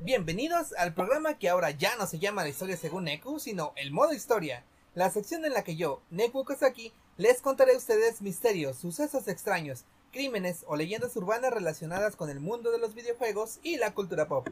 [0.00, 3.90] Bienvenidos al programa que ahora ya no se llama la historia según Neku, sino el
[3.90, 4.62] modo historia,
[4.94, 9.86] la sección en la que yo, Neku Kosaki, les contaré a ustedes misterios, sucesos extraños,
[10.12, 14.46] crímenes o leyendas urbanas relacionadas con el mundo de los videojuegos y la cultura pop.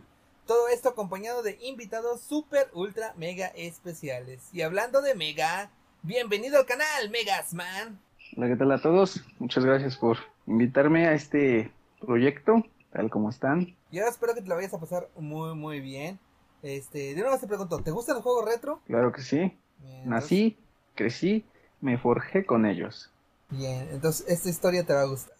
[0.49, 4.49] Todo esto acompañado de invitados super ultra mega especiales.
[4.53, 5.71] Y hablando de mega,
[6.03, 8.01] bienvenido al canal Megasman.
[8.37, 9.25] Hola, ¿qué tal a todos?
[9.39, 10.19] Muchas gracias por
[10.49, 11.71] invitarme a este
[12.01, 13.77] proyecto, tal como están.
[13.97, 16.19] Yo espero que te lo vayas a pasar muy muy bien.
[16.63, 18.83] Este, de nuevo te pregunto, ¿te gustan los juegos retro?
[18.85, 19.59] Claro que sí.
[19.79, 20.59] Bien, Nací,
[20.95, 21.47] crecí,
[21.81, 23.11] me forjé con ellos.
[23.49, 25.35] Bien, entonces esta historia te va a gustar.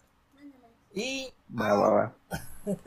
[0.91, 1.31] Y.
[1.55, 2.15] Va, va, va.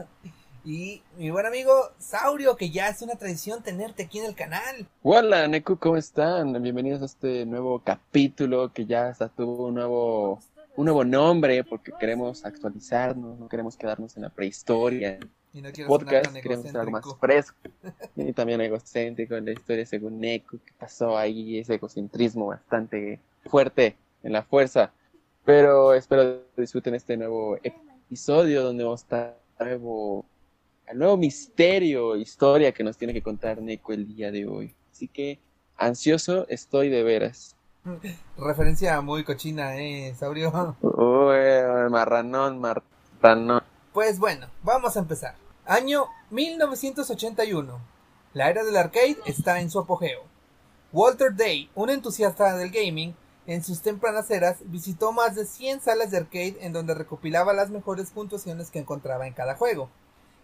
[0.65, 4.89] y mi buen amigo Saurio, que ya es una tradición tenerte aquí en el canal.
[5.05, 6.61] Hola, Neku, ¿cómo están?
[6.61, 10.41] Bienvenidos a este nuevo capítulo que ya hasta tuvo un nuevo,
[10.75, 15.21] un nuevo nombre porque queremos actualizarnos, no queremos quedarnos en la prehistoria.
[15.53, 17.57] Y no podcast, queremos algo más fresco.
[18.17, 23.97] y también egocéntrico en la historia según Neku, que pasó ahí ese egocentrismo bastante fuerte
[24.23, 24.93] en la fuerza.
[25.45, 30.25] Pero espero disfruten este nuevo episodio donde vamos a estar nuevo,
[30.87, 34.75] el nuevo misterio, historia que nos tiene que contar Neko el día de hoy.
[34.93, 35.41] Así que
[35.77, 37.57] ansioso estoy de veras.
[38.37, 40.77] Referencia muy cochina, ¿eh, Saurio?
[40.83, 43.63] Uy, marranón, marranón.
[43.93, 45.35] Pues bueno, vamos a empezar.
[45.67, 47.81] Año 1981.
[48.35, 50.23] La era del arcade está en su apogeo.
[50.93, 53.17] Walter Day, un entusiasta del gaming,
[53.49, 57.71] en sus tempranas eras visitó más de 100 salas de arcade en donde recopilaba las
[57.71, 59.91] mejores puntuaciones que encontraba en cada juego.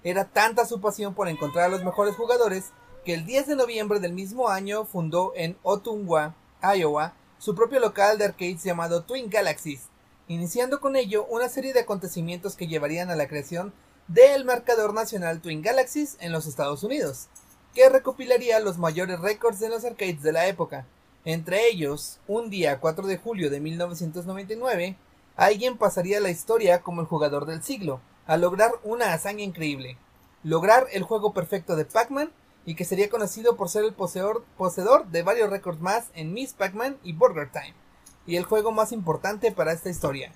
[0.02, 2.72] Era tanta su pasión por encontrar a los mejores jugadores
[3.04, 8.18] que el 10 de noviembre del mismo año fundó en Ottumwa, Iowa, su propio local
[8.18, 9.88] de arcades llamado Twin Galaxies,
[10.28, 13.72] iniciando con ello una serie de acontecimientos que llevarían a la creación
[14.08, 17.28] del marcador nacional Twin Galaxies en los Estados Unidos,
[17.74, 20.86] que recopilaría los mayores récords de los arcades de la época.
[21.24, 24.96] Entre ellos, un día 4 de julio de 1999,
[25.36, 29.96] alguien pasaría la historia como el jugador del siglo, al lograr una hazaña increíble,
[30.42, 32.32] lograr el juego perfecto de Pac-Man
[32.64, 36.98] y que sería conocido por ser el poseedor de varios récords más en Miss Pac-Man
[37.04, 37.85] y Burger Time
[38.26, 40.32] y el juego más importante para esta historia,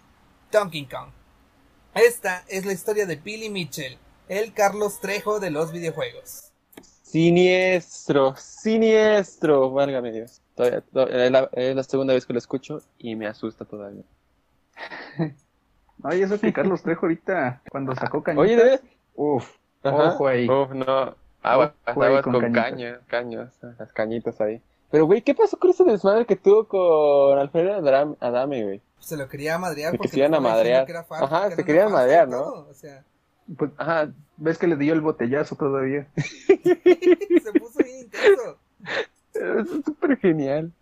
[0.53, 1.09] Donkey Kong.
[1.95, 6.53] Esta es la historia de Billy Mitchell, el Carlos Trejo de los videojuegos.
[7.03, 10.41] Siniestro, siniestro, válgame Dios.
[10.55, 14.05] Todavía, todavía, es, la, es, la, segunda vez que lo escucho y me asusta todavía.
[16.05, 18.45] Ay, eso que Carlos Trejo ahorita, cuando sacó cañitas.
[18.45, 18.81] Oye, ¿de?
[19.17, 20.15] Uf, Ajá.
[20.15, 20.49] ojo ahí.
[20.49, 21.17] Uf, no.
[21.43, 24.63] Agua, Ojo ahí aguas con con, caños, caños, las cañitas ahí.
[24.91, 28.83] Pero, güey, ¿qué pasó con ese desmadre que tuvo con Alfredo Adame, Adame güey?
[28.99, 30.85] Se lo quería madrear Se porque querían estaba diciendo madrear.
[30.85, 32.39] que era Ajá, que se querían madrear, ¿no?
[32.43, 33.05] todo, O sea,
[33.57, 36.09] Pues, ajá, ves que le dio el botellazo todavía.
[37.43, 38.59] se puso bien intenso.
[39.35, 40.73] Es súper genial.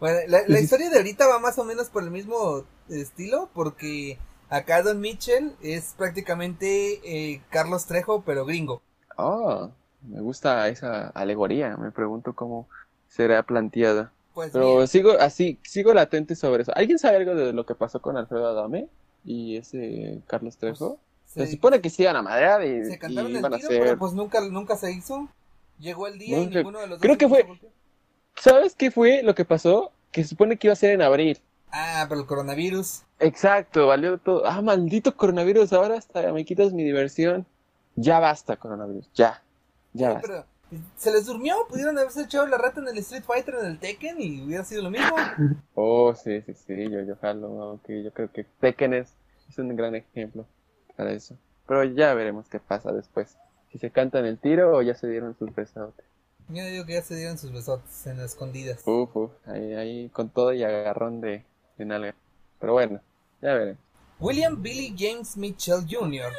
[0.00, 4.18] Bueno, la, la historia de ahorita va más o menos por el mismo estilo, porque
[4.48, 8.82] acá Don Mitchell es prácticamente eh, Carlos Trejo, pero gringo.
[9.16, 9.70] Oh,
[10.02, 11.76] me gusta esa alegoría.
[11.76, 12.68] Me pregunto cómo
[13.12, 14.10] será planteada.
[14.32, 16.72] Pues Pero bien, sigo así, sigo latente sobre eso.
[16.74, 18.88] ¿Alguien sabe algo de lo que pasó con Alfredo Adame
[19.24, 20.98] y ese Carlos Trejo?
[21.26, 23.58] se, se, supone que se iban a madrear y, se y cantaron el iban a
[23.68, 25.28] pero pues nunca, nunca se hizo.
[25.78, 27.46] Llegó el día y ninguno de los dos creo que fue-.
[28.36, 29.92] ¿Sabes qué fue lo que pasó?
[30.10, 31.38] Que se supone que iba a ser en abril.
[31.70, 33.02] Ah, pero el coronavirus.
[33.18, 34.46] Exacto, valió todo.
[34.46, 37.46] Ah, maldito coronavirus, ahora hasta me quitas mi diversión.
[37.94, 39.42] Ya basta, coronavirus, ya.
[39.92, 40.28] Ya Sí, basta.
[40.28, 40.46] pero
[40.96, 44.20] se les durmió, pudieron haberse echado la rata en el Street Fighter, en el Tekken
[44.20, 45.14] y hubiera sido lo mismo.
[45.74, 49.14] Oh, sí, sí, sí, yo, yo jalo, aunque yo creo que Tekken es,
[49.48, 50.46] es un gran ejemplo
[50.96, 51.36] para eso.
[51.66, 53.36] Pero ya veremos qué pasa después.
[53.70, 56.04] Si se cantan el tiro o ya se dieron sus besotes.
[56.48, 58.82] Yo digo que ya se dieron sus besotes en las escondidas.
[58.86, 61.44] Uf, uf, ahí, ahí con todo y agarrón de,
[61.78, 62.14] de nalga.
[62.60, 63.00] Pero bueno,
[63.40, 63.80] ya veremos.
[64.20, 66.30] William Billy James Mitchell Jr.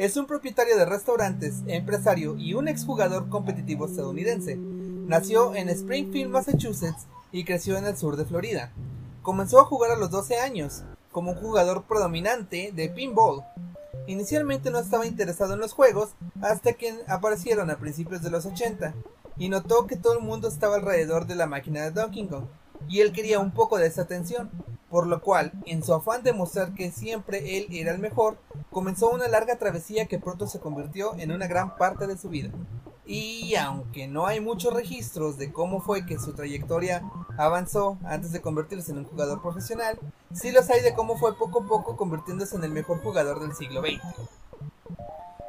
[0.00, 4.56] es un propietario de restaurantes, empresario y un exjugador competitivo estadounidense.
[4.56, 8.72] Nació en Springfield, Massachusetts y creció en el sur de Florida.
[9.20, 13.44] Comenzó a jugar a los 12 años, como un jugador predominante de pinball.
[14.06, 18.94] Inicialmente no estaba interesado en los juegos hasta que aparecieron a principios de los 80
[19.36, 22.44] y notó que todo el mundo estaba alrededor de la máquina de Donkey Kong
[22.88, 24.50] y él quería un poco de esa atención,
[24.90, 28.38] por lo cual, en su afán de mostrar que siempre él era el mejor,
[28.70, 32.50] comenzó una larga travesía que pronto se convirtió en una gran parte de su vida.
[33.06, 37.02] Y aunque no hay muchos registros de cómo fue que su trayectoria
[37.36, 39.98] avanzó antes de convertirse en un jugador profesional,
[40.32, 43.54] sí los hay de cómo fue poco a poco convirtiéndose en el mejor jugador del
[43.54, 44.00] siglo XX.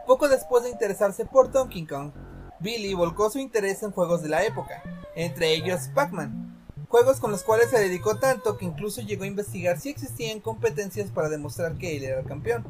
[0.08, 2.12] Poco después de interesarse por Donkey Kong,
[2.60, 4.84] Billy volcó su interés en juegos de la época,
[5.16, 6.61] entre ellos Pac-Man,
[6.92, 11.10] juegos con los cuales se dedicó tanto que incluso llegó a investigar si existían competencias
[11.10, 12.66] para demostrar que él era el campeón.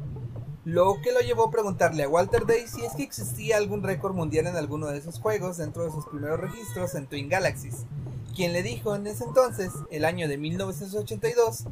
[0.64, 4.14] Lo que lo llevó a preguntarle a Walter Day si es que existía algún récord
[4.14, 7.84] mundial en alguno de esos juegos dentro de sus primeros registros en Twin Galaxies,
[8.32, 11.64] quien le dijo en ese entonces, el año de 1982,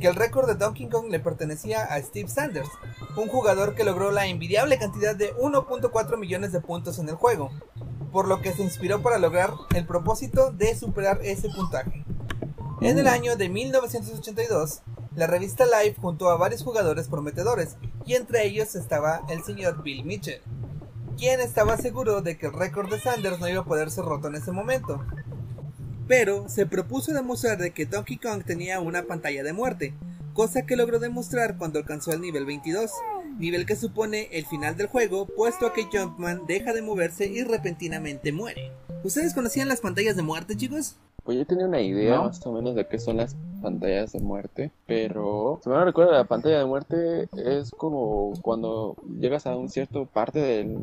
[0.00, 2.70] que el récord de Donkey Kong le pertenecía a Steve Sanders,
[3.16, 7.52] un jugador que logró la envidiable cantidad de 1.4 millones de puntos en el juego,
[8.14, 12.04] por lo que se inspiró para lograr el propósito de superar ese puntaje.
[12.80, 14.82] En el año de 1982,
[15.16, 17.74] la revista Life juntó a varios jugadores prometedores,
[18.06, 20.40] y entre ellos estaba el señor Bill Mitchell,
[21.18, 24.28] quien estaba seguro de que el récord de Sanders no iba a poder ser roto
[24.28, 25.04] en ese momento,
[26.06, 29.92] pero se propuso demostrar de que Donkey Kong tenía una pantalla de muerte,
[30.34, 32.92] cosa que logró demostrar cuando alcanzó el nivel 22,
[33.38, 38.32] nivel que supone el final del juego, puesto que Jumpman deja de moverse y repentinamente
[38.32, 38.72] muere.
[39.02, 40.96] ¿Ustedes conocían las pantallas de muerte, chicos?
[41.24, 43.34] Pues yo tenía una idea más o menos de qué son las
[43.64, 49.46] pantallas de muerte, pero si me recuerdo la pantalla de muerte es como cuando llegas
[49.46, 50.76] a un cierto parte del,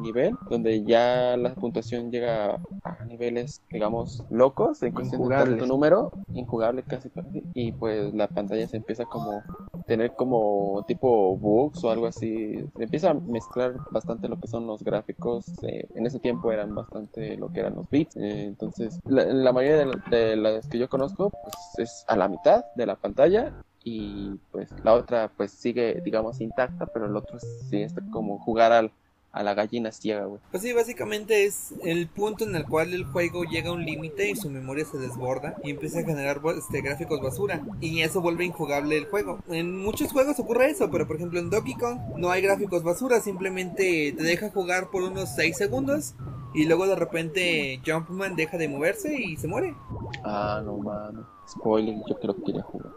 [0.00, 6.12] nivel donde ya la puntuación llega a niveles digamos locos en cuestión de tu número
[6.34, 7.10] injugable casi
[7.54, 9.42] y pues la pantalla se empieza como
[9.88, 12.64] tener como tipo bugs o algo así.
[12.76, 16.74] Se empieza a mezclar bastante lo que son los gráficos eh, en ese tiempo eran
[16.74, 20.78] bastante lo que eran los bits eh, entonces la, la mayoría de, de las que
[20.78, 23.52] yo conozco pues es a la mitad de la pantalla
[23.82, 28.72] y pues la otra pues sigue digamos intacta pero el otro sí es como jugar
[28.72, 28.92] al,
[29.34, 30.40] a la gallina ciega, güey.
[30.52, 34.30] Pues sí, básicamente es el punto en el cual el juego llega a un límite
[34.30, 38.44] y su memoria se desborda y empieza a generar este, gráficos basura y eso vuelve
[38.44, 39.40] injugable el juego.
[39.48, 43.20] En muchos juegos ocurre eso, pero por ejemplo en Donkey Kong no hay gráficos basura,
[43.20, 46.14] simplemente te deja jugar por unos 6 segundos
[46.54, 49.74] y luego de repente Jumpman deja de moverse y se muere.
[50.22, 51.24] Ah, no mames.
[51.48, 52.92] Spoiler, yo creo que quería jugar.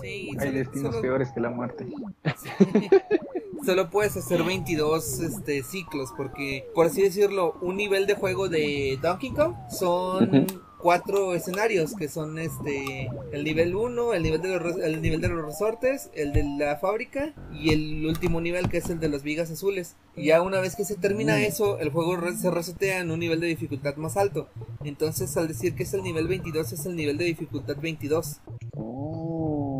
[0.00, 1.86] Sí, Hay destinos peores que la muerte.
[3.64, 8.98] solo puedes hacer 22 este, ciclos porque, por así decirlo, un nivel de juego de
[9.00, 10.46] Donkey Kong son
[10.84, 15.28] cuatro escenarios que son este el nivel 1, el nivel de los el nivel de
[15.28, 19.22] los resortes, el de la fábrica y el último nivel que es el de las
[19.22, 19.96] vigas azules.
[20.14, 23.40] Y ya una vez que se termina eso, el juego se resetea en un nivel
[23.40, 24.48] de dificultad más alto.
[24.84, 28.40] Entonces, al decir que es el nivel 22 es el nivel de dificultad 22.
[28.76, 29.73] Oh,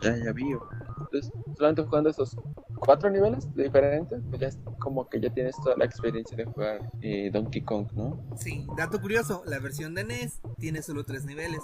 [0.00, 0.52] ya ya vi.
[1.00, 2.36] Entonces, solamente jugando esos
[2.78, 6.90] cuatro niveles diferentes, pues ya es como que ya tienes toda la experiencia de jugar
[7.00, 8.18] eh, Donkey Kong, ¿no?
[8.36, 11.60] Sí, dato curioso, la versión de NES tiene solo tres niveles.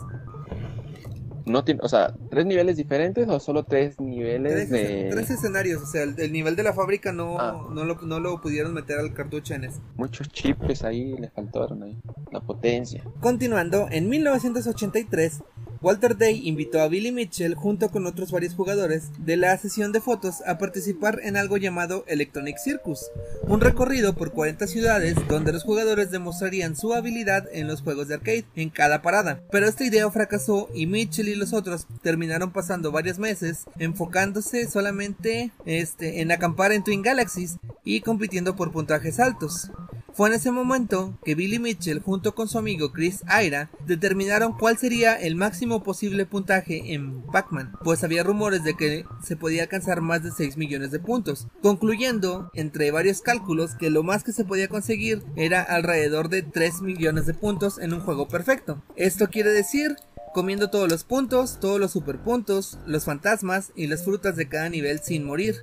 [1.47, 5.09] No tiene, o sea, tres niveles diferentes o solo tres niveles tres, de...
[5.11, 7.69] Tres escenarios, o sea, el, nivel de la fábrica no, ah.
[7.73, 9.81] no, lo, no lo pudieron meter al cartucho en NES.
[9.97, 11.99] Muchos chips ahí le faltaron ahí,
[12.31, 13.03] la potencia.
[13.21, 15.43] Continuando, en 1983
[15.81, 20.01] Walter Day invitó a Billy Mitchell junto con otros varios jugadores de la sesión de
[20.01, 23.07] fotos a participar en algo llamado Electronic Circus,
[23.43, 28.15] un recorrido por 40 ciudades donde los jugadores demostrarían su habilidad en los juegos de
[28.15, 29.41] arcade en cada parada.
[29.53, 35.53] Pero esta idea fracasó y Mitchell y los otros terminaron pasando varios meses enfocándose solamente
[35.65, 39.71] este, en acampar en Twin Galaxies y compitiendo por puntajes altos.
[40.19, 44.77] Fue en ese momento que Billy Mitchell junto con su amigo Chris Ira determinaron cuál
[44.77, 50.01] sería el máximo posible puntaje en Pac-Man, pues había rumores de que se podía alcanzar
[50.01, 54.45] más de 6 millones de puntos, concluyendo entre varios cálculos que lo más que se
[54.45, 58.83] podía conseguir era alrededor de 3 millones de puntos en un juego perfecto.
[58.97, 59.95] Esto quiere decir
[60.35, 64.99] comiendo todos los puntos, todos los superpuntos, los fantasmas y las frutas de cada nivel
[64.99, 65.61] sin morir.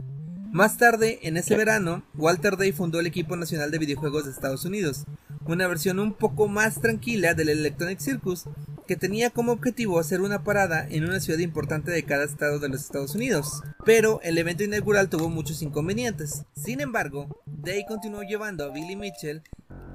[0.56, 4.64] Más tarde, en ese verano, Walter Day fundó el equipo nacional de videojuegos de Estados
[4.64, 5.04] Unidos,
[5.46, 8.46] una versión un poco más tranquila del Electronic Circus,
[8.88, 12.70] que tenía como objetivo hacer una parada en una ciudad importante de cada estado de
[12.70, 13.64] los Estados Unidos.
[13.84, 16.46] Pero el evento inaugural tuvo muchos inconvenientes.
[16.56, 19.44] Sin embargo, Day continuó llevando a Billy Mitchell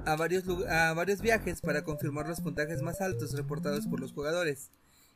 [0.04, 4.68] a varios, a varios viajes para confirmar los puntajes más altos reportados por los jugadores.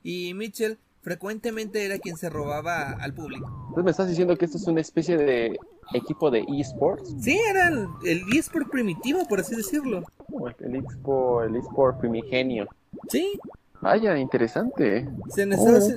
[0.03, 3.47] Y Mitchell frecuentemente era quien se robaba al público.
[3.69, 5.59] Entonces me estás diciendo que esto es una especie de
[5.93, 7.15] equipo de esports.
[7.21, 10.03] Sí, era el esport primitivo, por así decirlo.
[10.61, 12.67] El eSport, el eSport primigenio.
[13.09, 13.39] Sí.
[13.81, 15.07] Vaya, interesante.
[15.37, 15.93] en Estados,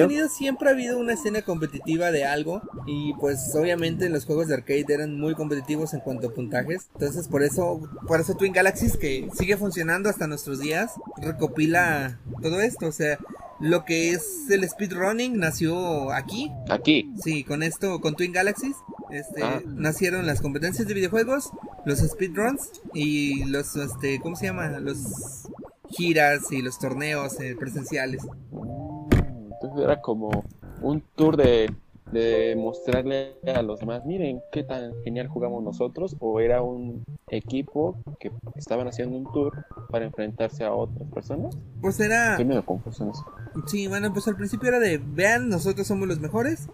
[0.00, 4.54] Unidos siempre ha habido una escena competitiva de algo y pues obviamente los juegos de
[4.54, 6.88] arcade eran muy competitivos en cuanto a puntajes.
[6.94, 12.62] Entonces por eso, por eso Twin Galaxies que sigue funcionando hasta nuestros días recopila todo
[12.62, 12.86] esto.
[12.86, 13.18] O sea,
[13.60, 16.50] lo que es el speedrunning nació aquí.
[16.68, 17.12] Aquí.
[17.22, 18.76] Sí, con esto, con Twin Galaxies,
[19.10, 19.62] este, ah.
[19.64, 21.50] nacieron las competencias de videojuegos
[21.86, 24.68] los speedruns y los, este, ¿cómo se llama?
[24.80, 25.48] Los
[25.88, 28.26] giras y los torneos eh, presenciales.
[28.50, 30.44] Entonces era como
[30.82, 31.70] un tour de
[32.12, 37.96] de mostrarle a los demás, miren qué tan genial jugamos nosotros, o era un equipo
[38.20, 41.56] que estaban haciendo un tour para enfrentarse a otras personas.
[41.80, 42.32] Pues era...
[42.32, 43.24] Estoy en eso.
[43.66, 46.68] Sí, bueno, pues al principio era de, vean, nosotros somos los mejores,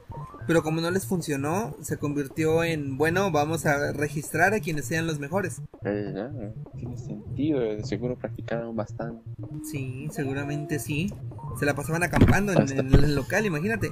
[0.47, 5.07] pero como no les funcionó, se convirtió en, bueno, vamos a registrar a quienes sean
[5.07, 5.63] los mejores.
[5.85, 9.23] Eh, tiene sentido, de seguro practicaron bastante.
[9.65, 11.13] Sí, seguramente sí.
[11.59, 13.91] Se la pasaban acampando en, en el local, imagínate.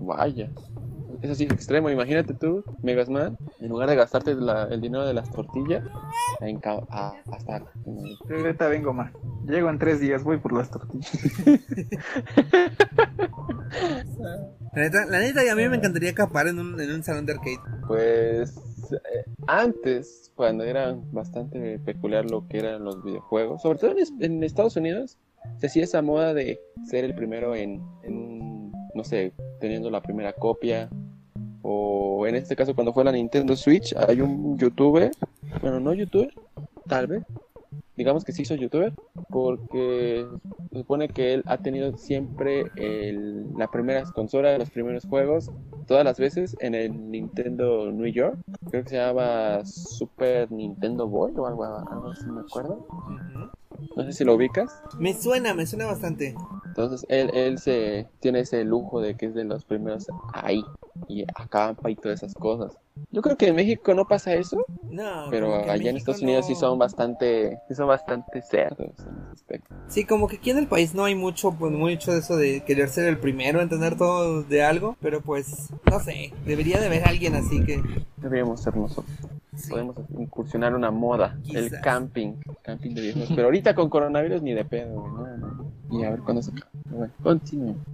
[0.00, 0.50] Vaya.
[1.22, 1.90] Es así extremo.
[1.90, 5.84] Imagínate tú, Megasman, en lugar de gastarte el dinero de las tortillas,
[6.40, 7.62] en a, hasta.
[8.30, 9.12] Ahorita vengo más.
[9.46, 11.12] Llego en tres días, voy por las tortillas.
[14.74, 17.32] la neta, la neta, a mí me encantaría capar en un, en un salón de
[17.32, 17.60] arcade.
[17.86, 18.56] Pues
[18.92, 24.76] eh, antes, cuando era bastante peculiar lo que eran los videojuegos, sobre todo en, Estados
[24.76, 25.18] Unidos,
[25.58, 30.32] se hacía esa moda de ser el primero en, en no sé, teniendo la primera
[30.32, 30.88] copia.
[31.62, 35.10] O en este caso, cuando fue la Nintendo Switch, hay un youtuber,
[35.60, 36.32] bueno, no youtuber,
[36.88, 37.24] tal vez,
[37.96, 38.92] digamos que sí soy youtuber,
[39.28, 40.26] porque
[40.72, 45.50] se supone que él ha tenido siempre el, la primera consola, los primeros juegos,
[45.86, 48.38] todas las veces en el Nintendo New York,
[48.70, 52.86] creo que se llama Super Nintendo Boy o algo, algo así, me acuerdo.
[53.96, 54.82] No sé si lo ubicas.
[54.98, 56.34] Me suena, me suena bastante.
[56.66, 60.62] Entonces él, él se tiene ese lujo de que es de los primeros ahí
[61.08, 62.76] y acampa y todas esas cosas.
[63.10, 64.64] Yo creo que en México no pasa eso.
[64.90, 69.74] No, pero allá en, Estados Unidos sí son bastante, son bastante cerdos en ese aspecto.
[69.88, 72.62] Sí, como que aquí en el país no hay mucho, pues mucho de eso de
[72.64, 76.86] querer ser el primero en tener todo de algo, pero pues no sé, debería de
[76.86, 77.82] haber alguien así que
[78.18, 79.16] deberíamos ser nosotros.
[79.68, 83.28] Podemos incursionar una moda, el camping, camping de viejos.
[83.28, 85.26] Pero ahorita con coronavirus ni de pedo,
[85.90, 86.52] Y a ver cuándo se
[86.90, 87.40] bueno,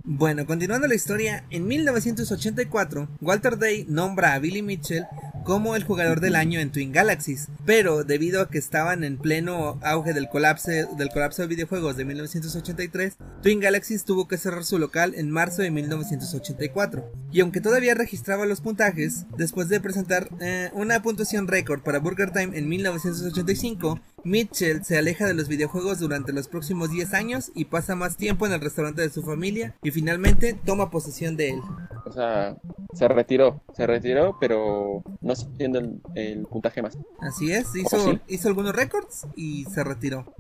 [0.05, 5.05] Bueno, continuando la historia, en 1984, Walter Day nombra a Billy Mitchell
[5.47, 9.79] como el jugador del año en Twin Galaxies, pero debido a que estaban en pleno
[9.81, 14.77] auge del colapso, del colapso de videojuegos de 1983, Twin Galaxies tuvo que cerrar su
[14.81, 17.13] local en marzo de 1984.
[17.31, 22.33] Y aunque todavía registraba los puntajes, después de presentar eh, una puntuación récord para Burger
[22.33, 27.67] Time en 1985, Mitchell se aleja de los videojuegos durante los próximos 10 años y
[27.67, 31.61] pasa más tiempo en el restaurante de su familia y finalmente toma posesión de él.
[32.05, 32.57] O sea,
[32.93, 35.81] se retiró, se retiró, pero no siendo
[36.15, 36.99] el, puntaje más.
[37.21, 40.35] Así es, hizo, hizo algunos récords y se retiró.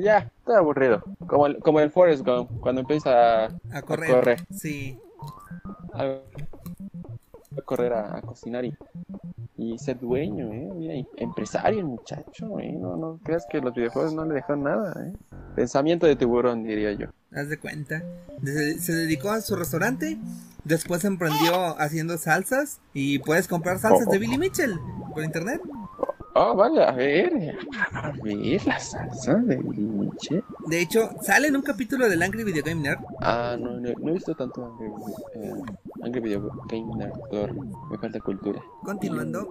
[0.00, 1.02] ya, está aburrido.
[1.26, 4.46] Como el, como el Forrest Gump, cuando empieza a, correr.
[4.50, 4.98] Sí.
[5.92, 6.20] A,
[7.64, 8.74] correr a, cocinar y,
[9.56, 11.06] y ser dueño, ¿eh?
[11.16, 12.72] empresario el muchacho, ¿eh?
[12.72, 15.12] No, no creas que los videojuegos no le dejan nada, ¿eh?
[15.54, 17.06] Pensamiento de tiburón, diría yo.
[17.32, 18.02] Haz de cuenta.
[18.44, 20.18] Se, dedicó a su restaurante,
[20.64, 24.78] después emprendió haciendo salsas y puedes comprar salsas de Billy Mitchell
[25.14, 25.60] por internet.
[26.38, 27.56] Oh, vale, a ver,
[27.94, 30.44] a ver la salsa de Billy Mitchell.
[30.66, 32.98] De hecho, sale en un capítulo del Angry Video Game Nerd.
[33.22, 34.92] Ah, no, no, he visto tanto Angry,
[35.34, 35.62] eh,
[36.02, 37.54] Angry Video Game Nerd,
[37.90, 38.62] me falta cultura.
[38.82, 39.48] Continuando,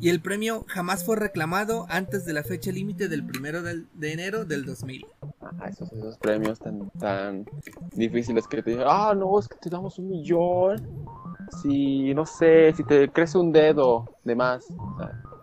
[0.00, 4.44] y el premio jamás fue reclamado antes de la fecha límite del primero de enero
[4.44, 5.06] del 2000.
[5.40, 7.46] Ah, esos, esos premios tan, tan
[7.94, 11.06] difíciles que te dicen, ah, no, es que te damos un millón.
[11.62, 14.66] Si, no sé, si te crece un dedo de más.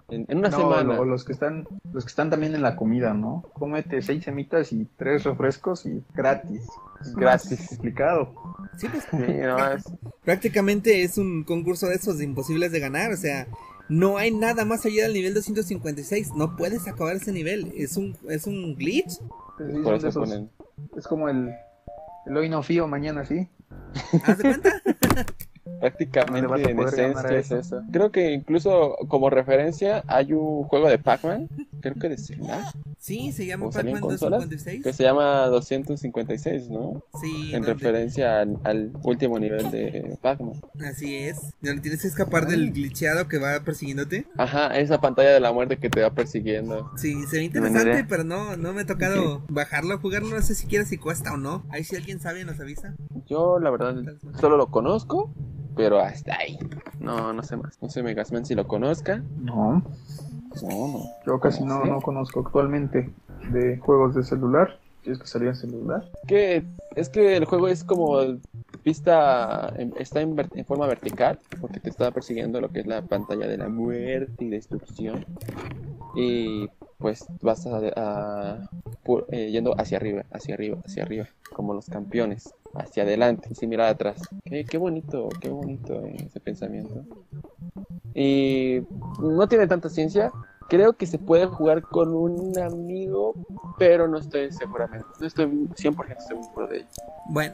[0.09, 0.99] en, una semana.
[0.99, 3.43] O los que están, los que están también en la comida, ¿no?
[3.53, 6.65] Cómete seis semitas y tres refrescos y gratis.
[7.15, 7.67] gratis.
[7.69, 8.33] complicado.
[8.77, 9.83] Sí, pues.
[10.23, 13.47] Prácticamente es un concurso de esos imposibles de ganar, o sea,
[13.89, 16.33] no hay nada más allá del nivel 256.
[16.35, 17.71] No puedes acabar ese nivel.
[17.75, 19.19] Es un, es un glitch.
[20.97, 21.53] Es como el,
[22.25, 23.47] el hoy no fío, mañana sí.
[24.23, 24.81] ¿Haz de cuenta?
[25.79, 27.81] Prácticamente en esencia es eso.
[27.91, 31.49] Creo que incluso como referencia hay un juego de Pac-Man,
[31.81, 32.61] creo que de celular.
[32.99, 34.83] Sí, se llama Pac-Man 256.
[34.83, 37.03] Que se llama 256, ¿no?
[37.21, 37.53] Sí.
[37.53, 40.53] En referencia al, último nivel de Pac-Man.
[40.87, 41.53] Asy es.
[41.61, 44.27] Donde tienes que escapar del glitcheado que va persiguiéndote.
[44.37, 46.91] Ajá, esa pantalla de la muerte que te va persiguiendo.
[46.95, 50.29] Sí, se ve interesante, pero no, no me ha tocado bajarlo, jugarlo.
[50.29, 51.65] No sé siquiera si cuesta o no.
[51.69, 52.95] Ahí si alguien sabe nos avisa.
[53.27, 53.95] Yo, la verdad,
[54.39, 55.33] solo lo conozco
[55.75, 56.57] pero hasta ahí.
[56.99, 57.77] No, no sé más.
[57.81, 59.21] No sé Megasman si lo conozca.
[59.39, 59.83] No.
[60.61, 61.03] No, no.
[61.25, 63.11] Yo casi no, no conozco actualmente
[63.51, 64.79] de juegos de celular.
[65.03, 66.03] ¿Tienes que salir en celular?
[66.27, 66.63] Que
[66.95, 68.21] es que el juego es como
[68.83, 73.57] vista, está en, forma vertical, porque te está persiguiendo lo que es la pantalla de
[73.57, 75.23] la muerte y destrucción.
[76.15, 78.67] Y pues vas a,
[79.29, 83.89] eh, yendo hacia arriba, hacia arriba, hacia arriba, como los campeones hacia adelante, sin mirar
[83.89, 84.21] atrás.
[84.43, 87.03] Qué, bonito, qué bonito ese pensamiento.
[88.13, 88.81] Y
[89.19, 90.31] no tiene tanta ciencia.
[90.67, 93.33] Creo que se puede jugar con un amigo,
[93.77, 96.87] pero no estoy seguramente, no estoy 100% seguro de ello.
[97.29, 97.53] Bueno,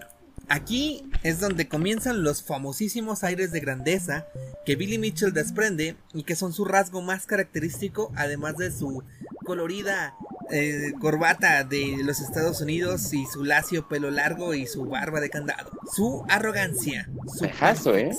[0.51, 4.25] Aquí es donde comienzan los famosísimos aires de grandeza
[4.66, 9.01] que Billy Mitchell desprende y que son su rasgo más característico, además de su
[9.46, 10.16] colorida
[10.50, 15.30] eh, corbata de los Estados Unidos y su lacio pelo largo y su barba de
[15.30, 15.72] candado.
[15.94, 17.10] Su arrogancia.
[17.28, 18.12] Su ¿eh?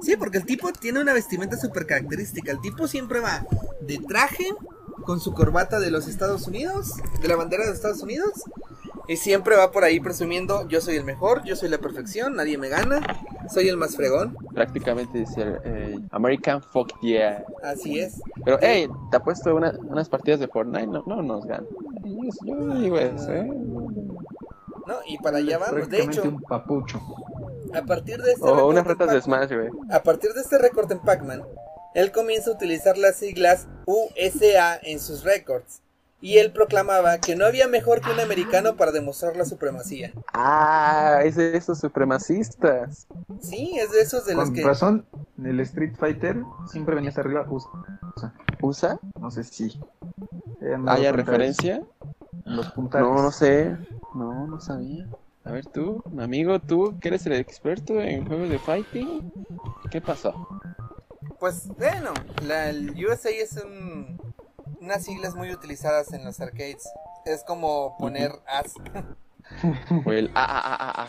[0.00, 2.52] Sí, porque el tipo tiene una vestimenta súper característica.
[2.52, 3.44] El tipo siempre va
[3.80, 4.46] de traje
[5.04, 8.44] con su corbata de los Estados Unidos, de la bandera de Estados Unidos
[9.06, 12.58] y siempre va por ahí presumiendo, yo soy el mejor, yo soy la perfección, nadie
[12.58, 13.00] me gana,
[13.52, 14.36] soy el más fregón.
[14.54, 17.44] Prácticamente dice eh, American Fuck Yeah.
[17.62, 18.20] Así es.
[18.44, 21.66] Pero, hey, te puesto una, unas partidas de Fortnite, no, no nos ganan.
[22.44, 23.44] Yo digo eso, ¿eh?
[24.86, 26.22] No, y para allá vamos, de hecho.
[26.22, 27.00] un papucho.
[27.74, 29.68] A partir de este o unas retas de Smash, güey.
[29.90, 31.42] A partir de este récord en Pac-Man,
[31.94, 35.83] él comienza a utilizar las siglas USA en sus récords
[36.24, 40.10] y él proclamaba que no había mejor que un americano para demostrar la supremacía.
[40.32, 43.06] Ah, es de esos supremacistas.
[43.42, 44.62] Sí, es de esos de los que...
[44.62, 45.06] Con razón,
[45.36, 48.32] en el Street Fighter siempre venía hasta arriba USA.
[48.62, 48.98] ¿USA?
[49.20, 49.78] No sé si.
[50.86, 51.82] ¿Haya referencia?
[52.46, 53.06] Los puntales.
[53.06, 53.76] No, no sé.
[54.14, 55.06] No, no sabía.
[55.44, 59.30] A ver tú, amigo, tú que eres el experto en juegos de fighting,
[59.90, 60.48] ¿qué pasó?
[61.38, 62.14] Pues bueno,
[62.46, 64.13] la, el USA es un,
[64.84, 66.88] unas siglas muy utilizadas en los arcades.
[67.24, 68.74] Es como poner as.
[70.04, 71.08] o el a a a a.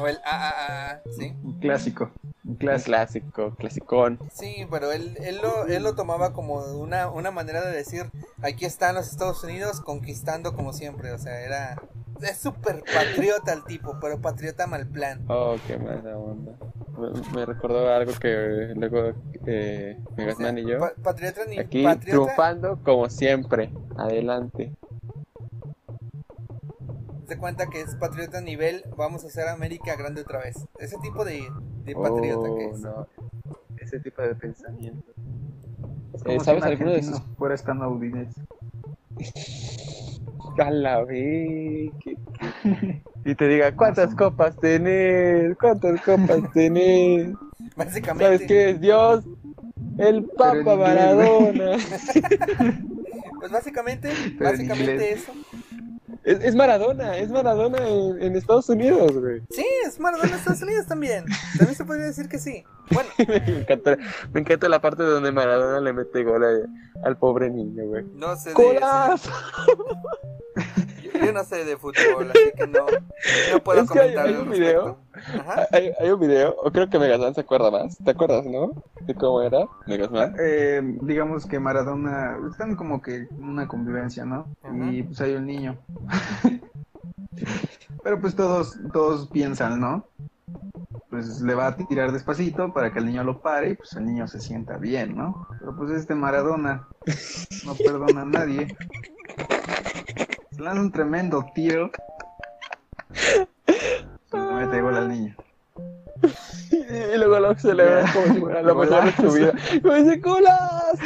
[0.00, 1.36] O el a a a, ¿sí?
[1.42, 2.10] Un clásico.
[2.44, 4.18] Un clásico, clasicón.
[4.32, 8.10] Sí, pero él, él, lo, él lo tomaba como una, una manera de decir,
[8.42, 11.80] aquí están los Estados Unidos conquistando como siempre, o sea, era...
[12.20, 15.24] Es súper patriota el tipo, pero patriota mal plan.
[15.28, 16.52] Oh, qué mala onda.
[17.34, 19.12] Me, recordó algo que luego
[19.46, 20.78] eh, Megasman y yo...
[21.02, 21.58] patriota ni...
[21.58, 24.72] Aquí triunfando como siempre, adelante
[27.26, 30.56] se cuenta que es patriota a nivel vamos a hacer América grande otra vez.
[30.78, 31.50] Ese tipo de,
[31.94, 32.84] patriota que es.
[32.84, 33.06] Oh,
[33.78, 35.12] Ese tipo de pensamiento.
[36.26, 37.20] Eh, ¿Sabes alguno de esos?
[40.58, 41.04] A la
[43.24, 45.56] y te diga, ¿cuántas copas tenés?
[45.58, 47.34] ¿Cuántas copas tenés?
[47.76, 48.24] Básicamente.
[48.24, 49.24] ¿Sabes qué es Dios?
[49.98, 51.76] El Papa Maradona.
[53.40, 55.32] pues básicamente, básicamente eso.
[56.24, 59.42] Es, Maradona, es Maradona en, Estados Unidos, güey.
[59.50, 61.24] Sí, es Maradona en Estados Unidos también.
[61.58, 62.64] También se podría decir que sí.
[62.90, 63.10] Bueno.
[63.28, 63.98] me, encanta,
[64.32, 66.66] me encanta la parte donde Maradona le mete gol
[67.04, 68.04] al pobre niño, güey.
[68.14, 68.54] No sé de
[71.24, 72.86] Yo no sé de fútbol, así que no,
[73.52, 74.26] no puedo es que comentar.
[74.26, 74.98] Hay, un video,
[75.70, 77.98] hay, hay, un video, o creo que Megasman se acuerda más.
[77.98, 78.72] ¿Te acuerdas, no?
[79.02, 80.34] De cómo era Megasman.
[80.40, 84.46] Eh, digamos que Maradona, están como que en una convivencia, ¿no?
[84.90, 85.76] Y pues hay un niño.
[88.02, 90.06] Pero pues todos, todos piensan, ¿no?
[91.14, 94.04] Pues le va a tirar despacito para que el niño lo pare y pues el
[94.04, 95.46] niño se sienta bien, ¿no?
[95.60, 96.88] Pero pues este Maradona
[97.64, 98.76] no perdona a nadie.
[100.50, 101.92] Se lanza un tremendo tiro.
[103.12, 105.36] Se mete gol al niño.
[106.72, 109.52] y luego lo celebra como si fuera lo mejor de su vida.
[109.84, 110.98] ¡Me dice colas!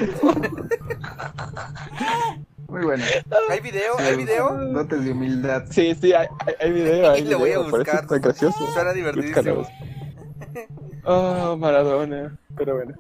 [2.66, 3.04] Muy bueno.
[3.50, 3.98] ¿Hay video?
[3.98, 4.54] ¿Hay video?
[4.72, 5.64] Dotes de humildad.
[5.70, 6.28] Sí, sí, hay,
[6.60, 7.10] hay video.
[7.12, 8.04] Hay lo voy a buscar.
[8.04, 8.72] Está gracioso.
[8.72, 9.66] Suena divertidísimo.
[11.10, 12.38] Oh, Maradona.
[12.54, 12.94] Pero bueno.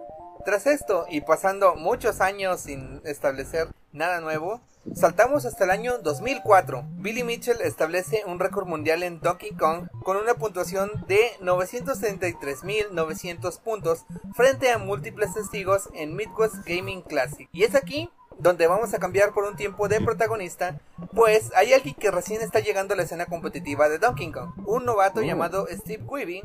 [0.46, 4.62] Tras esto, y pasando muchos años sin establecer nada nuevo,
[4.94, 6.84] saltamos hasta el año 2004.
[7.00, 14.06] Billy Mitchell establece un récord mundial en Donkey Kong con una puntuación de 933.900 puntos
[14.34, 17.46] frente a múltiples testigos en Midwest Gaming Classic.
[17.52, 20.80] Y es aquí donde vamos a cambiar por un tiempo de protagonista,
[21.12, 24.86] pues hay alguien que recién está llegando a la escena competitiva de Donkey Kong, un
[24.86, 26.42] novato llamado Steve Quibi,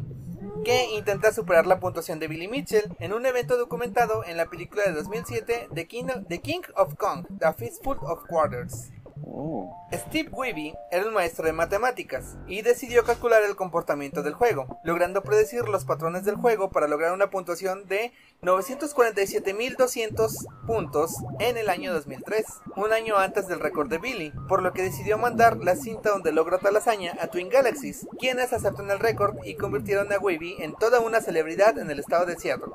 [0.63, 4.83] que intenta superar la puntuación de Billy Mitchell en un evento documentado en la película
[4.83, 8.91] de 2007 The King, The King of Kong, The Fistful of Quarters.
[9.25, 9.73] Oh.
[9.91, 15.23] Steve Weeby era un maestro de matemáticas y decidió calcular el comportamiento del juego, logrando
[15.23, 18.11] predecir los patrones del juego para lograr una puntuación de
[18.43, 20.31] 947.200
[20.67, 24.81] puntos en el año 2003, un año antes del récord de Billy, por lo que
[24.81, 29.37] decidió mandar la cinta donde logró tal hazaña a Twin Galaxies, quienes aceptaron el récord
[29.45, 32.73] y convirtieron a Weeby en toda una celebridad en el estado de Seattle.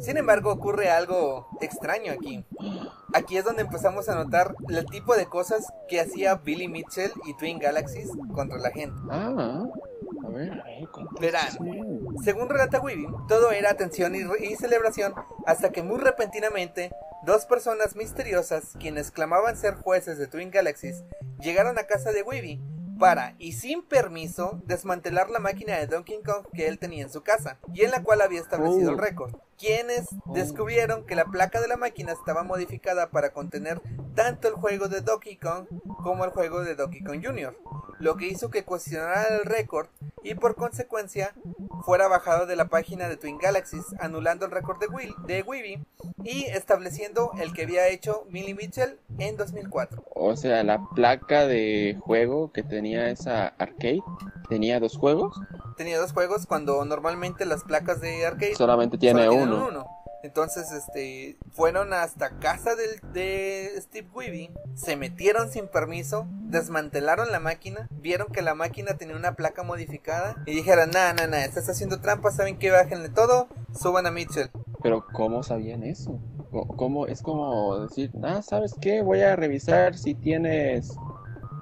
[0.00, 2.44] Sin embargo, ocurre algo extraño aquí.
[3.14, 7.36] Aquí es donde empezamos a notar el tipo de cosas que hacía Billy Mitchell y
[7.38, 8.96] Twin Galaxies contra la gente.
[10.24, 10.62] A ver,
[11.20, 11.50] Verán,
[12.24, 15.14] según relata Weeby, todo era atención y, y celebración
[15.46, 16.90] hasta que muy repentinamente
[17.24, 21.04] dos personas misteriosas, quienes clamaban ser jueces de Twin Galaxies,
[21.40, 22.60] llegaron a casa de Weeby
[22.98, 27.22] para, y sin permiso, desmantelar la máquina de Donkey Kong que él tenía en su
[27.22, 29.00] casa, y en la cual había establecido el Oh.
[29.00, 29.34] récord.
[29.60, 33.82] Quienes descubrieron que la placa de la máquina estaba modificada para contener
[34.14, 35.66] tanto el juego de Donkey Kong
[36.02, 37.54] como el juego de Donkey Kong Jr.,
[37.98, 39.88] lo que hizo que cuestionara el récord
[40.22, 41.34] y por consecuencia
[41.84, 45.84] fuera bajado de la página de Twin Galaxies, anulando el récord de, Will, de Weeby
[46.24, 50.04] y estableciendo el que había hecho Millie Mitchell en 2004.
[50.14, 54.02] O sea, la placa de juego que tenía esa arcade
[54.48, 55.40] tenía dos juegos.
[55.76, 59.49] Tenía dos juegos cuando normalmente las placas de arcade Solamente tiene solo uno.
[60.22, 67.40] Entonces, este, fueron hasta casa del, de Steve Weeby, se metieron sin permiso, desmantelaron la
[67.40, 71.70] máquina, vieron que la máquina tenía una placa modificada y dijeron, nah, nah, nah, estás
[71.70, 74.50] haciendo trampa, saben que bájenle todo, suban a Mitchell.
[74.82, 76.20] Pero ¿cómo sabían eso?
[76.50, 77.06] ¿Cómo?
[77.06, 79.02] Es como decir, ah, ¿sabes qué?
[79.02, 80.96] Voy a revisar si tienes,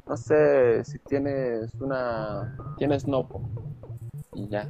[0.06, 3.42] no sé, si tienes una, tienes Nopo.
[4.34, 4.68] Y ya.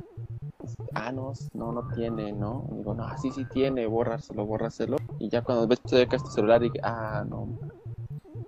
[0.95, 2.67] Ah, no, no, no tiene, ¿no?
[2.73, 4.97] Digo, no, sí, sí tiene, bórraselo, bórraselo.
[5.19, 7.49] Y ya cuando ves cerca tu celular, y ah, no.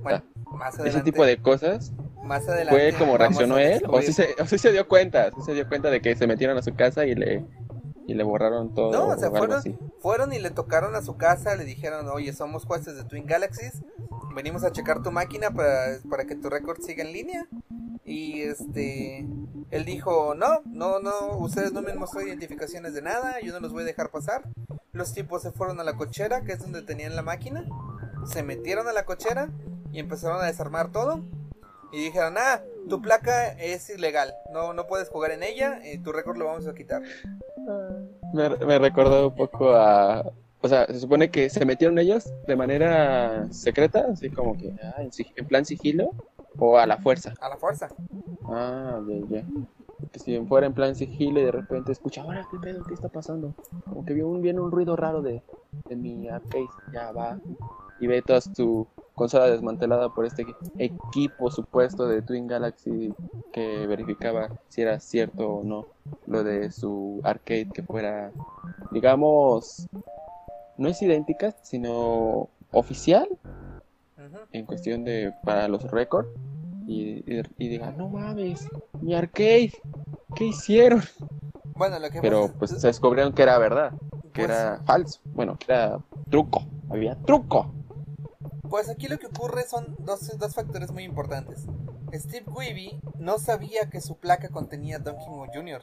[0.02, 0.88] Bueno, más adelante.
[0.88, 1.92] Ese tipo de cosas
[2.24, 3.82] más adelante fue como reaccionó él.
[3.88, 6.26] O sí, se, o sí se dio cuenta, sí se dio cuenta de que se
[6.26, 7.44] metieron a su casa y le,
[8.06, 8.92] y le borraron todo.
[8.92, 9.62] No, o sea, fueron,
[10.00, 13.82] fueron y le tocaron a su casa, le dijeron, oye, somos jueces de Twin Galaxies,
[14.34, 17.46] venimos a checar tu máquina para, para que tu récord siga en línea.
[18.10, 19.24] Y este,
[19.70, 23.60] él dijo, no, no, no, ustedes no me han mostrado identificaciones de nada, yo no
[23.60, 24.42] los voy a dejar pasar.
[24.90, 27.64] Los tipos se fueron a la cochera, que es donde tenían la máquina,
[28.26, 29.50] se metieron a la cochera
[29.92, 31.22] y empezaron a desarmar todo.
[31.92, 36.10] Y dijeron, ah, tu placa es ilegal, no, no puedes jugar en ella, y tu
[36.10, 37.02] récord lo vamos a quitar.
[38.32, 40.32] Me, recordó un poco a...
[40.62, 45.02] O sea, se supone que se metieron ellos de manera secreta, así como que ah,
[45.36, 46.10] en plan sigilo,
[46.58, 47.34] o a la fuerza.
[47.40, 47.88] A la fuerza.
[48.48, 49.44] Ah, ya, ya.
[50.12, 53.08] Que si fuera en plan sigilo y de repente escucha, ahora qué pedo, qué está
[53.08, 53.54] pasando.
[53.84, 55.42] Como que viene un, viene un ruido raro de,
[55.88, 57.38] de mi arcade, ya va.
[58.00, 63.12] Y ve toda tu consola desmantelada por este equi- equipo supuesto de Twin Galaxy
[63.52, 65.86] que verificaba si era cierto o no
[66.26, 68.32] lo de su arcade que fuera,
[68.90, 69.86] digamos,
[70.78, 73.28] no es idéntica, sino oficial
[74.52, 76.28] En cuestión de para los récords
[76.86, 78.66] y, y, y diga, no mames,
[79.00, 79.72] mi arcade,
[80.34, 81.02] ¿qué hicieron?
[81.74, 83.92] Bueno, lo que Pero pasa- pues se descubrieron que era verdad,
[84.32, 85.98] que pues, era falso, bueno, que era
[86.30, 87.72] truco, había truco.
[88.68, 91.64] pues aquí lo que ocurre son dos, dos factores muy importantes.
[92.12, 95.82] Steve Weeby no sabía que su placa contenía Donkey Kong Jr.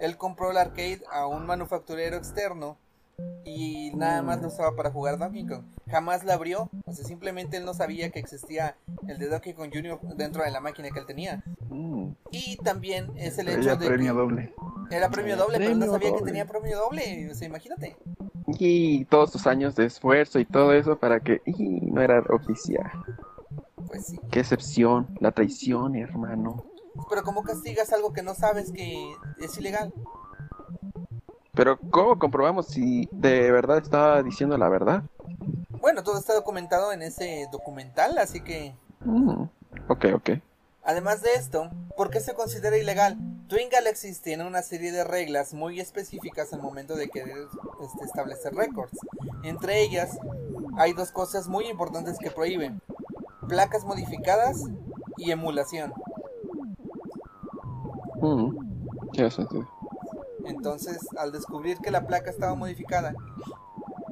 [0.00, 2.76] Él compró el arcade a un manufacturero externo
[3.44, 5.64] y nada más lo usaba para jugar Donkey Kong.
[5.88, 8.76] Jamás la abrió, o sea, simplemente él no sabía que existía
[9.08, 9.98] el de Donkey Kong Jr.
[10.16, 11.42] dentro de la máquina que él tenía.
[11.68, 14.54] Mm, Y también es el hecho ya de premio que doble.
[14.90, 17.96] era premio doble, pero no sabía que tenía premio doble, o sea, imagínate.
[18.58, 22.90] Y todos sus años de esfuerzo y todo eso para que y no era oficial.
[23.86, 24.20] Pues sí.
[24.30, 26.64] Qué excepción, la traición, hermano.
[27.08, 29.92] Pero ¿cómo castigas algo que no sabes que es ilegal?
[31.60, 35.02] Pero ¿cómo comprobamos si de verdad estaba diciendo la verdad?
[35.78, 38.74] Bueno, todo está documentado en ese documental, así que...
[39.00, 39.42] Mm,
[39.88, 40.30] ok, ok.
[40.84, 43.18] Además de esto, ¿por qué se considera ilegal?
[43.46, 47.36] Twin Galaxies tiene una serie de reglas muy específicas al momento de querer
[47.82, 48.98] este, establecer récords.
[49.42, 50.18] Entre ellas,
[50.78, 52.80] hay dos cosas muy importantes que prohíben.
[53.48, 54.64] Placas modificadas
[55.18, 55.92] y emulación.
[58.22, 59.79] Mm, sentido.
[60.46, 63.14] Entonces, al descubrir que la placa estaba modificada,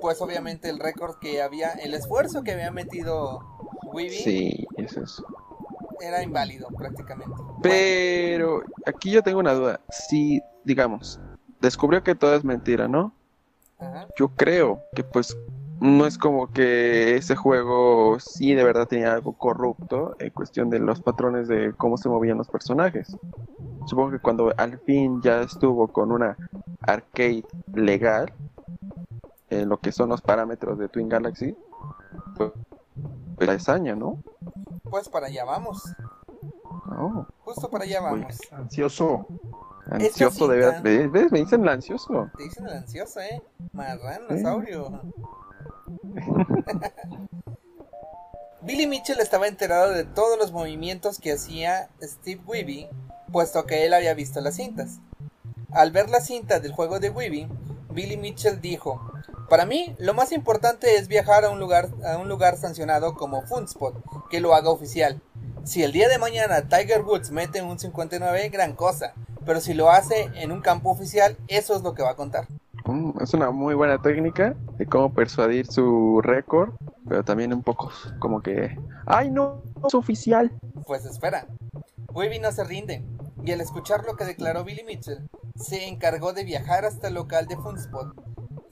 [0.00, 3.40] pues obviamente el récord que había, el esfuerzo que había metido
[3.92, 5.26] Weaving, sí, es eso
[6.00, 7.34] era inválido prácticamente.
[7.62, 9.80] Pero aquí yo tengo una duda.
[9.90, 11.20] Si, digamos,
[11.60, 13.12] descubrió que todo es mentira, ¿no?
[14.18, 15.36] Yo creo que pues
[15.80, 20.78] no es como que ese juego sí de verdad tenía algo corrupto en cuestión de
[20.78, 23.16] los patrones de cómo se movían los personajes.
[23.86, 26.36] Supongo que cuando al fin ya estuvo con una
[26.80, 28.32] arcade legal,
[29.50, 31.56] en lo que son los parámetros de Twin Galaxy,
[32.36, 32.52] pues,
[33.36, 34.22] pues año, ¿no?
[34.90, 35.82] Pues para allá vamos.
[36.98, 37.26] Oh.
[37.44, 38.36] Justo para allá vamos.
[38.52, 39.26] ansioso.
[39.90, 40.82] Ansioso de verdad.
[40.82, 41.32] ¿Ves?
[41.32, 42.30] Me dicen el ansioso.
[42.36, 43.42] Te dicen el ansioso, eh.
[43.72, 45.00] Marranosaurio.
[48.62, 52.88] Billy Mitchell estaba enterado de todos los movimientos que hacía Steve Weeby,
[53.32, 54.98] puesto que él había visto las cintas.
[55.70, 57.48] Al ver la cinta del juego de Weeby,
[57.90, 59.00] Billy Mitchell dijo,
[59.48, 63.46] para mí, lo más importante es viajar a un lugar, a un lugar sancionado como
[63.46, 63.94] Funspot,
[64.28, 65.22] que lo haga oficial.
[65.64, 69.14] Si el día de mañana Tiger Woods mete un 59, gran cosa,
[69.46, 72.46] pero si lo hace en un campo oficial, eso es lo que va a contar.
[73.20, 76.72] Es una muy buena técnica de cómo persuadir su récord,
[77.08, 79.62] pero también un poco como que, ¡ay no!
[79.86, 80.50] Es oficial.
[80.86, 81.46] Pues espera,
[82.12, 83.04] Webby no se rinde,
[83.44, 87.46] y al escuchar lo que declaró Billy Mitchell, se encargó de viajar hasta el local
[87.46, 88.14] de Funspot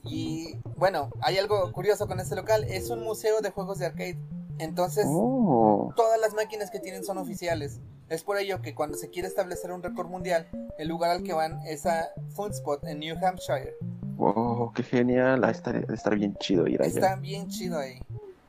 [0.09, 4.17] y bueno, hay algo curioso con este local, es un museo de juegos de arcade.
[4.59, 5.93] Entonces, oh.
[5.95, 7.79] todas las máquinas que tienen son oficiales.
[8.09, 11.33] Es por ello que cuando se quiere establecer un récord mundial, el lugar al que
[11.33, 13.75] van es a Funspot en New Hampshire.
[14.15, 15.43] Wow, qué genial.
[15.43, 16.89] Ah, está, estar bien chido ir allá.
[16.89, 17.99] Está bien chido ahí.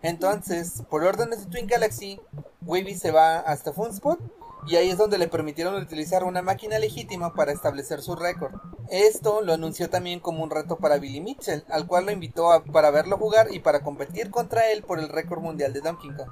[0.03, 2.21] Entonces, por órdenes de Twin Galaxy,
[2.63, 4.21] Wavy se va hasta Funspot
[4.67, 8.53] y ahí es donde le permitieron utilizar una máquina legítima para establecer su récord.
[8.91, 12.91] Esto lo anunció también como un reto para Billy Mitchell, al cual lo invitó para
[12.91, 16.29] verlo jugar y para competir contra él por el récord mundial de Donkey Kong.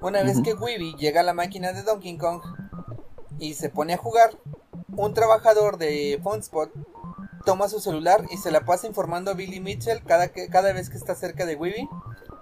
[0.00, 2.40] Una vez que Weeby llega a la máquina de Donkey Kong
[3.38, 4.30] y se pone a jugar,
[4.96, 6.70] un trabajador de Funspot
[7.44, 10.96] toma su celular y se la pasa informando a Billy Mitchell cada, cada vez que
[10.96, 11.88] está cerca de Weeby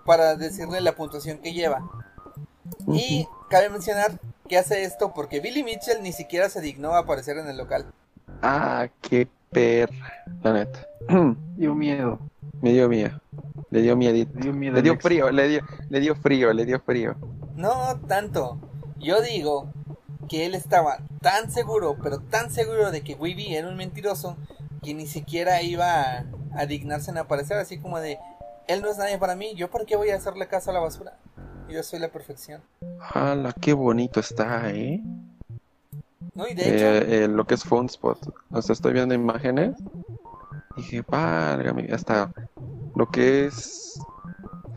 [0.05, 1.89] para decirle la puntuación que lleva.
[2.87, 7.39] Y cabe mencionar que hace esto porque Billy Mitchell ni siquiera se dignó a aparecer
[7.39, 7.87] en el local.
[8.43, 9.91] Ah, qué per...
[10.43, 10.87] La neta.
[11.57, 12.19] dio miedo.
[12.61, 13.21] Me dio miedo.
[13.71, 14.15] Le dio miedo.
[14.15, 17.15] Le dio, frío, le dio, le dio frío, le dio frío.
[17.55, 18.59] No tanto.
[18.99, 19.73] Yo digo
[20.29, 24.37] que él estaba tan seguro, pero tan seguro de que Weeby era un mentiroso,
[24.83, 28.19] que ni siquiera iba a, dignarse en aparecer, así como de,
[28.67, 30.81] él no es nadie para mí, yo por qué voy a hacerle caso a la
[30.81, 31.17] basura.
[31.69, 32.63] Yo soy la perfección.
[33.13, 35.03] ¡Hala, qué bonito está, eh!
[36.35, 36.87] No, y de hecho...
[36.87, 38.35] Eh, eh, lo que es Spot.
[38.51, 39.77] O sea, estoy viendo imágenes.
[40.77, 42.33] Y dije, válgame, hasta
[42.95, 44.01] lo que es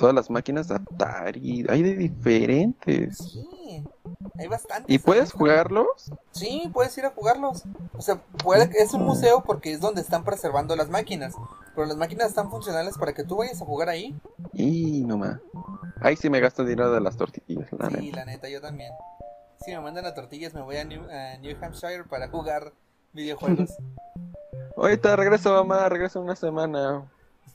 [0.01, 1.63] todas las máquinas de Atari.
[1.69, 3.17] Hay de diferentes.
[3.19, 3.83] Sí,
[4.39, 4.93] hay bastantes.
[4.93, 6.11] ¿Y puedes jugarlos?
[6.31, 7.63] Sí, puedes ir a jugarlos.
[7.93, 11.35] O sea, puede, es un museo porque es donde están preservando las máquinas.
[11.75, 14.19] Pero las máquinas están funcionales para que tú vayas a jugar ahí.
[14.53, 15.37] Y no más.
[16.01, 18.91] Ahí sí me gasto dinero de las tortillas, la sí, la neta, yo también.
[19.63, 21.03] Si me mandan a tortillas me voy a New,
[21.61, 22.73] Hampshire para jugar
[23.13, 23.69] videojuegos.
[24.75, 27.07] Ahorita regreso, mamá, regreso una semana.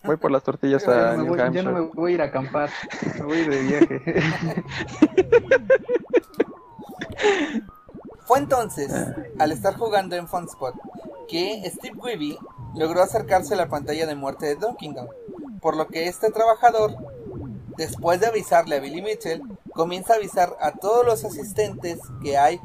[0.05, 1.53] Voy por las tortillas a New Hampshire.
[1.53, 2.71] Ya no me voy a ir a acampar,
[3.17, 4.03] me voy de viaje.
[8.27, 8.93] Fue entonces,
[9.39, 10.75] al estar jugando en Funspot,
[11.29, 12.39] que Steve Weeby
[12.75, 15.09] logró acercarse a la pantalla de muerte de Donkey Kong,
[15.61, 16.97] por lo que este trabajador
[17.77, 19.43] Después de avisarle a Billy Mitchell,
[19.75, 22.59] comienza a avisar a todos los asistentes que hay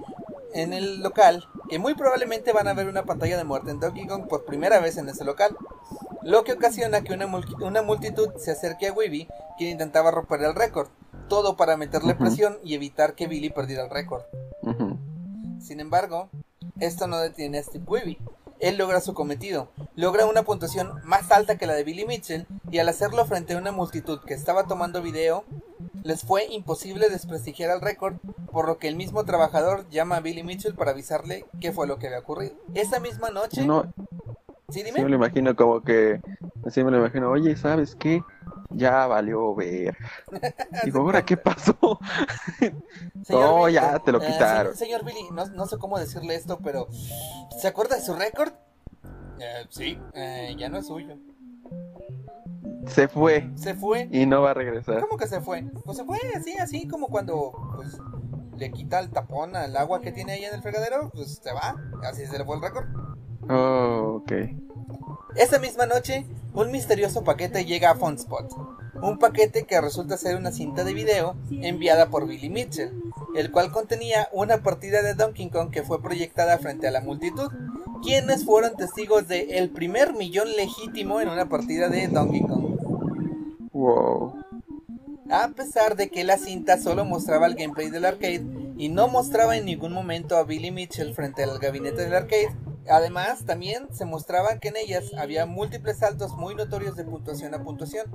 [0.53, 4.07] en el local que muy probablemente van a ver una pantalla de muerte en Donkey
[4.07, 5.55] Kong por primera vez en ese local,
[6.23, 10.87] lo que ocasiona que una, multitud se acerque a Weeby, quien intentaba romper el récord,
[11.27, 14.23] todo para meterle presión y evitar que Billy perdiera el récord.
[15.59, 16.29] Sin embargo,
[16.79, 18.17] esto no detiene a Steve Weeby,
[18.59, 22.77] él logra su cometido, logra una puntuación más alta que la de Billy Mitchell y
[22.77, 25.43] al hacerlo frente a una multitud que estaba tomando video,
[26.03, 28.15] les fue imposible desprestigiar el récord,
[28.51, 31.97] por lo que el mismo trabajador llama a Billy Mitchell para avisarle qué fue lo
[31.97, 32.53] que había ocurrido.
[32.75, 33.65] Esa misma noche...
[33.65, 33.91] No,
[34.71, 34.97] Sí, dime.
[34.97, 36.19] Sí me lo imagino como que,
[36.65, 38.23] así me lo imagino, oye, ¿sabes qué?
[38.69, 39.97] Ya valió ver.
[40.85, 41.77] Digo, ¿ahora qué pasó?
[43.29, 44.73] no, Billy, ya te lo eh, quitaron.
[44.73, 46.87] se- señor Billy, no, no sé cómo decirle esto, pero
[47.59, 48.53] ¿se acuerda de su récord?
[49.39, 51.17] Eh, sí, eh, ya no es suyo.
[52.87, 54.07] Se fue Se fue.
[54.11, 55.01] y no va a regresar.
[55.01, 55.63] ¿Cómo que se fue?
[55.85, 57.97] Pues se fue así, así como cuando pues,
[58.57, 61.75] le quita el tapón al agua que tiene ahí en el fregadero, pues se va.
[62.03, 62.85] Así se le fue el récord.
[63.49, 64.31] Oh, ok.
[65.35, 68.51] Esa misma noche, un misterioso paquete llega a Funspot.
[69.01, 72.91] Un paquete que resulta ser una cinta de video enviada por Billy Mitchell,
[73.35, 77.49] el cual contenía una partida de Donkey Kong que fue proyectada frente a la multitud,
[78.03, 82.71] quienes fueron testigos de el primer millón legítimo en una partida de Donkey Kong.
[83.71, 84.33] Wow.
[85.31, 88.45] A pesar de que la cinta solo mostraba el gameplay del arcade
[88.77, 92.53] y no mostraba en ningún momento a Billy Mitchell frente al gabinete del arcade,
[92.89, 97.63] además también se mostraba que en ellas había múltiples saltos muy notorios de puntuación a
[97.63, 98.07] puntuación.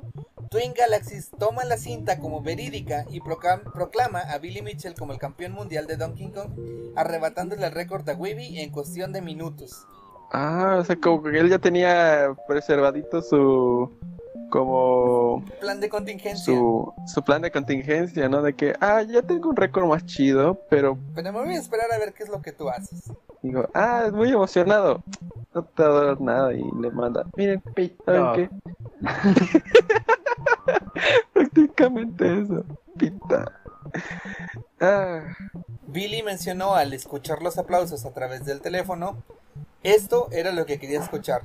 [0.51, 5.19] Twin Galaxies toma la cinta como verídica y proclam- proclama a Billy Mitchell como el
[5.19, 6.53] campeón mundial de Donkey Kong,
[6.97, 9.87] arrebatándole el récord a Weeby en cuestión de minutos.
[10.33, 13.91] Ah, o sea, como que él ya tenía preservadito su.
[14.51, 15.45] como.
[15.61, 16.45] Plan de contingencia.
[16.45, 18.43] su, su plan de contingencia, ¿no?
[18.43, 21.91] De que, ah, ya tengo un récord más chido, pero Pero me voy a esperar
[21.93, 23.05] a ver qué es lo que tú haces.
[23.47, 25.03] Digo, ah, muy emocionado.
[25.55, 27.63] No te va a dar nada y le manda, miren,
[28.05, 28.51] ¿saben qué?
[31.33, 32.65] Prácticamente eso,
[32.99, 33.53] pita.
[34.81, 35.23] Ah,
[35.87, 39.23] Billy mencionó al escuchar los aplausos a través del teléfono,
[39.83, 41.43] esto era lo que quería escuchar.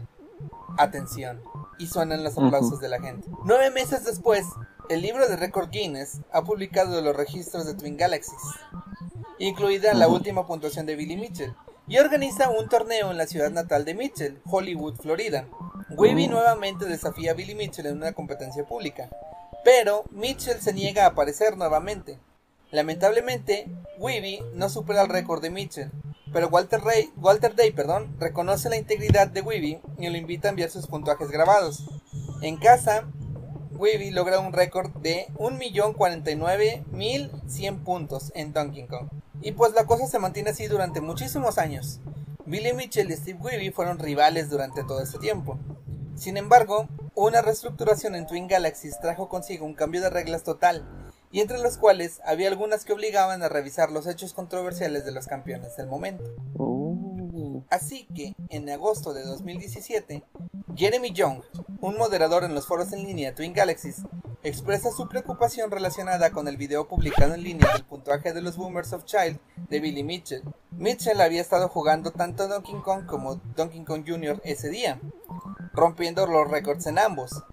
[0.77, 1.41] Atención.
[1.79, 3.27] Y suenan los aplausos de la gente.
[3.45, 4.45] Nueve meses después,
[4.89, 8.41] el libro de récord Guinness ha publicado los registros de Twin Galaxies,
[9.39, 11.53] incluida la última puntuación de Billy Mitchell,
[11.91, 15.45] y organiza un torneo en la ciudad natal de Mitchell, Hollywood, Florida.
[15.89, 16.32] Weeby Oh.
[16.32, 19.10] nuevamente desafía a Billy Mitchell en una competencia pública,
[19.65, 22.17] pero Mitchell se niega a aparecer nuevamente.
[22.71, 23.67] Lamentablemente,
[23.99, 25.91] Weeby no supera el récord de Mitchell,
[26.32, 30.51] pero Walter, Ray- Walter Day perdón, reconoce la integridad de Weeby y lo invita a
[30.51, 31.84] enviar sus puntajes grabados.
[32.41, 33.06] En casa,
[33.81, 39.07] Weeby logra un récord de 1.049.100 puntos en Donkey Kong.
[39.41, 41.99] Y pues la cosa se mantiene así durante muchísimos años.
[42.45, 45.57] Billy Mitchell y Steve Weeby fueron rivales durante todo este tiempo.
[46.15, 50.85] Sin embargo, una reestructuración en Twin Galaxies trajo consigo un cambio de reglas total,
[51.31, 55.27] y entre los cuales había algunas que obligaban a revisar los hechos controversiales de los
[55.27, 56.23] campeones del momento.
[56.55, 60.23] uh, Así que, en agosto de 2017,
[60.75, 61.41] Jeremy Young,
[61.79, 64.03] un moderador en los foros en línea Twin Galaxies,
[64.43, 68.91] expresa su preocupación relacionada con el video publicado en línea del puntaje de los Boomers
[68.93, 69.39] of Child
[69.69, 70.43] de Billy Mitchell.
[70.71, 74.41] Mitchell había estado jugando tanto Donkey Kong como Donkey Kong Jr.
[74.43, 74.99] ese día,
[75.73, 77.43] rompiendo los récords en ambos,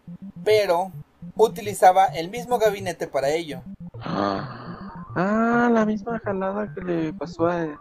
[0.45, 0.93] pero
[1.39, 3.63] utilizaba el mismo gabinete para ello.
[4.01, 7.79] Ah, la misma jalada que le pasó a,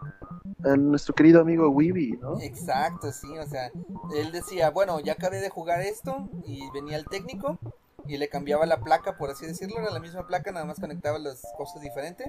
[0.64, 2.40] a nuestro querido amigo Weeby, ¿no?
[2.40, 3.70] Exacto, sí, o sea,
[4.16, 7.58] él decía, bueno, ya acabé de jugar esto y venía el técnico
[8.06, 11.18] y le cambiaba la placa, por así decirlo, era la misma placa, nada más conectaba
[11.18, 12.28] las cosas diferentes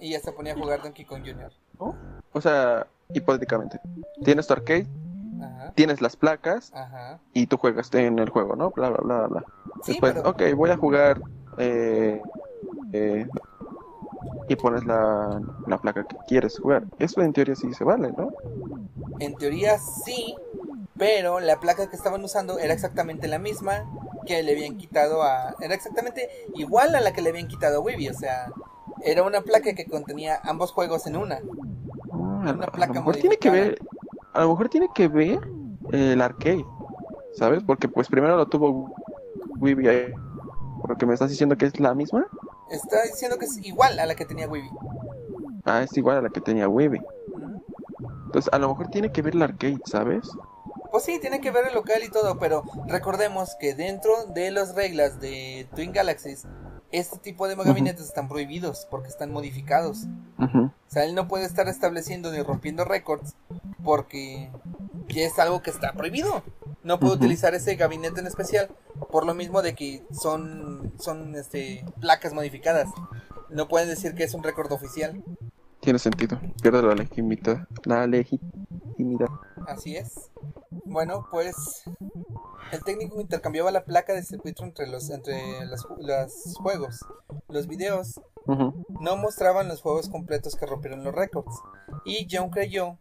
[0.00, 1.52] y ya se ponía a jugar Donkey Kong Jr.
[2.32, 3.78] O sea, hipotéticamente,
[4.24, 4.86] tienes tu arcade,
[5.62, 7.20] Ajá, tienes las placas ajá.
[7.32, 8.70] y tú juegas en el juego, ¿no?
[8.70, 9.44] Bla, bla, bla, bla.
[9.84, 11.20] Sí, Después, pero ok, voy a jugar
[11.58, 12.20] eh,
[12.92, 13.26] eh,
[14.48, 16.84] y pones la, la placa que quieres jugar.
[16.98, 18.30] Eso en teoría sí se vale, ¿no?
[19.18, 20.34] en teoría sí,
[20.96, 23.84] pero la placa que estaban usando era exactamente la misma
[24.26, 25.54] que le habían quitado a...
[25.60, 28.46] Era exactamente igual a la que le habían quitado a Weeby, o sea,
[29.04, 31.36] era una placa que contenía ambos juegos en una.
[31.36, 33.78] Ah, Una lo- a placa lo mejor tiene que ver,
[34.32, 35.40] a lo mejor tiene que ver
[35.92, 36.64] el arcade,
[37.34, 37.62] ¿sabes?
[37.64, 38.94] Porque pues primero lo tuvo
[39.58, 40.14] Weeby ahí.
[40.80, 42.26] Porque me estás diciendo que es la misma.
[42.70, 44.70] Está diciendo que es igual a la que tenía Weeby.
[45.64, 47.00] Ah, es igual a la que tenía Weeby.
[48.26, 50.28] Entonces, a lo mejor tiene que ver el arcade, ¿sabes?
[50.90, 54.74] Pues sí, tiene que ver el local y todo, pero recordemos que dentro de las
[54.74, 56.46] reglas de Twin Galaxies,
[56.92, 60.04] este tipo de gabinetes están prohibidos porque están modificados.
[60.38, 60.64] Ujú.
[60.64, 63.34] O sea, él no puede estar estableciendo ni rompiendo récords
[63.82, 64.50] porque
[65.08, 66.42] ya es algo que está prohibido.
[66.82, 67.20] No puede Ujú.
[67.24, 68.68] utilizar ese gabinete en especial
[69.10, 72.88] por lo mismo de que son, son este, placas modificadas.
[73.48, 75.22] No pueden decir que es un récord oficial.
[75.82, 76.38] Tiene sentido.
[76.62, 77.66] Pierde la legitimidad.
[77.84, 79.28] La legitimidad.
[79.66, 80.30] Así es.
[80.84, 81.82] Bueno, pues
[82.70, 87.00] el técnico intercambiaba la placa de circuito entre los entre ju- los juegos.
[87.48, 91.54] Los videos no mostraban los juegos completos que rompieron los récords
[92.04, 92.98] y John creyó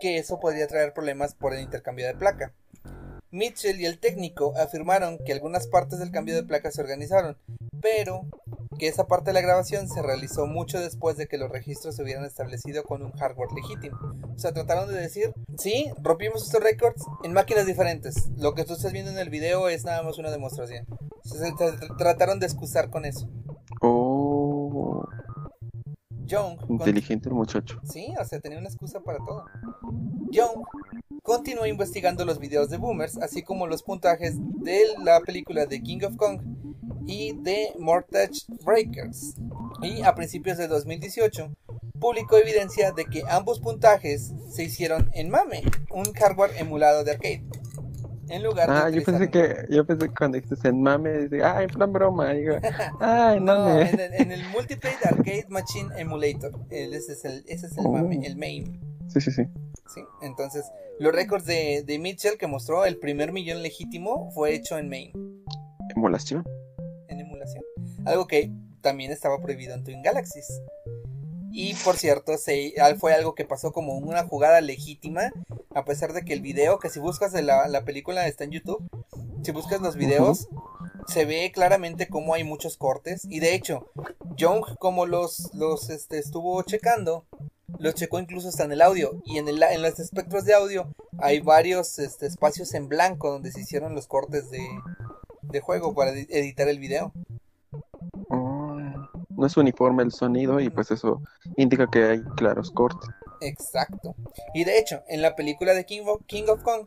[0.00, 2.52] que eso podría traer problemas por el intercambio de placa.
[3.30, 7.36] Mitchell y el técnico afirmaron que algunas partes del cambio de placa se organizaron,
[7.80, 8.26] pero
[8.78, 12.02] que esa parte de la grabación se realizó mucho después de que los registros se
[12.02, 13.96] hubieran establecido con un hardware legítimo.
[14.34, 18.30] O sea, trataron de decir, sí, rompimos estos récords en máquinas diferentes.
[18.36, 20.86] Lo que tú estás viendo en el video es nada más una demostración.
[21.22, 21.52] Se
[21.98, 23.28] trataron de excusar con eso.
[23.82, 25.04] Oh.
[26.24, 26.58] Young.
[26.68, 27.80] Inteligente el muchacho.
[27.84, 29.44] Sí, o sea, tenía una excusa para todo.
[30.30, 30.64] Young
[31.22, 36.00] continuó investigando los videos de Boomers, así como los puntajes de la película de King
[36.04, 36.40] of Kong
[37.06, 39.34] y de Mortgage Breakers.
[39.82, 41.50] Y a principios de 2018
[41.98, 47.44] publicó evidencia de que ambos puntajes se hicieron en MAME, un hardware emulado de arcade.
[48.30, 51.66] En lugar ah, yo pensé que yo pensé que cuando dices en mame, dice, ay,
[51.66, 52.54] plan broma, digo,
[53.00, 57.76] ay, no, en, el, en el Multiplayer Arcade Machine Emulator, ese es el, ese es
[57.76, 58.26] el mame, oh.
[58.26, 58.80] el main.
[59.08, 59.42] Sí, sí, sí.
[59.94, 60.64] Sí, entonces,
[60.98, 65.12] los récords de, de Mitchell que mostró el primer millón legítimo fue hecho en main.
[65.88, 66.44] Emulación
[68.04, 70.60] algo que también estaba prohibido en Twin Galaxies.
[71.52, 75.32] Y por cierto, se, fue algo que pasó como una jugada legítima,
[75.74, 78.88] a pesar de que el video, que si buscas de la, película está en YouTube,
[79.42, 80.48] si buscas los videos,
[81.08, 83.26] se ve claramente cómo hay muchos cortes.
[83.28, 83.90] Y de hecho,
[84.36, 87.24] Young, como los, los este, estuvo checando,
[87.78, 89.22] los checó incluso hasta en el audio.
[89.24, 93.52] Y en, el, en los espectros de audio hay varios este, espacios en blanco donde
[93.52, 94.66] se hicieron los cortes de,
[95.42, 97.12] de juego para editar el video
[99.40, 101.22] no es uniforme el sonido y pues eso
[101.56, 103.08] indica que hay claros cortes.
[103.40, 104.14] Exacto.
[104.52, 106.86] Y de hecho, en la película de King of, King of Kong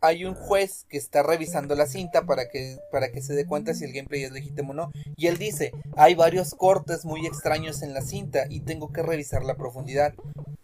[0.00, 3.74] hay un juez que está revisando la cinta para que, para que se dé cuenta
[3.74, 4.92] si el gameplay es legítimo o no.
[5.16, 9.42] Y él dice, hay varios cortes muy extraños en la cinta y tengo que revisar
[9.44, 10.14] la profundidad.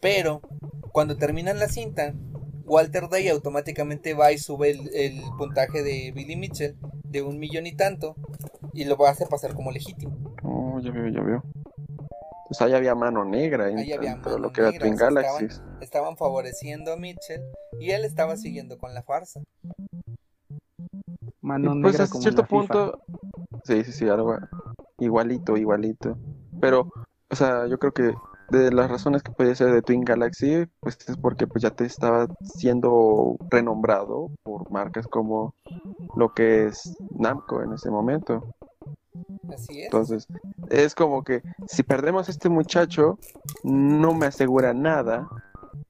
[0.01, 0.41] Pero,
[0.93, 2.15] cuando terminan la cinta,
[2.65, 7.73] Walter Day automáticamente va y sube el, puntaje de Billy Mitchell de un millón y
[7.73, 8.17] tanto
[8.73, 10.17] y lo hace pasar como legítimo.
[10.43, 11.43] Oh, ya veo, ya veo.
[12.47, 15.63] Pues ahí había mano negra en todo lo que era Twin Galaxies.
[15.81, 17.43] Estaban, favoreciendo a Mitchell
[17.81, 19.43] y él estaba siguiendo con la farsa.
[21.41, 21.99] Mano pues negra.
[21.99, 23.03] Pues a cierto punto.
[23.65, 24.37] Sí, sí, sí, algo
[24.99, 26.19] igualito, igualito.
[26.61, 26.91] Pero,
[27.31, 28.15] o sea, yo creo que
[28.51, 31.85] de las razones que podía ser de Twin Galaxy, pues es porque pues ya te
[31.85, 35.55] estaba siendo renombrado por marcas como
[36.17, 38.54] lo que es Namco en ese momento.
[39.53, 39.87] Así es.
[39.87, 40.27] Entonces,
[40.71, 43.19] es como que si perdemos a este muchacho,
[43.63, 45.29] no me asegura nada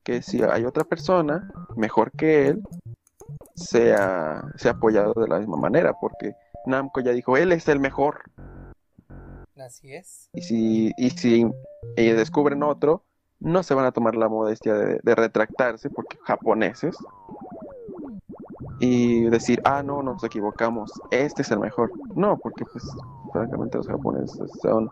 [0.02, 2.62] que si hay otra persona mejor que él,
[3.54, 6.34] sea, sea apoyado de la misma manera, porque
[6.66, 8.22] Namco ya dijo, él es el mejor.
[9.56, 10.28] Así es.
[10.32, 11.46] Y si, y si
[11.96, 13.04] descubren otro,
[13.40, 16.96] no se van a tomar la modestia de, de retractarse, porque japoneses,
[18.80, 21.92] y decir, ah, no, nos equivocamos, este es el mejor.
[22.14, 22.84] No, porque pues
[23.34, 24.88] francamente los japoneses son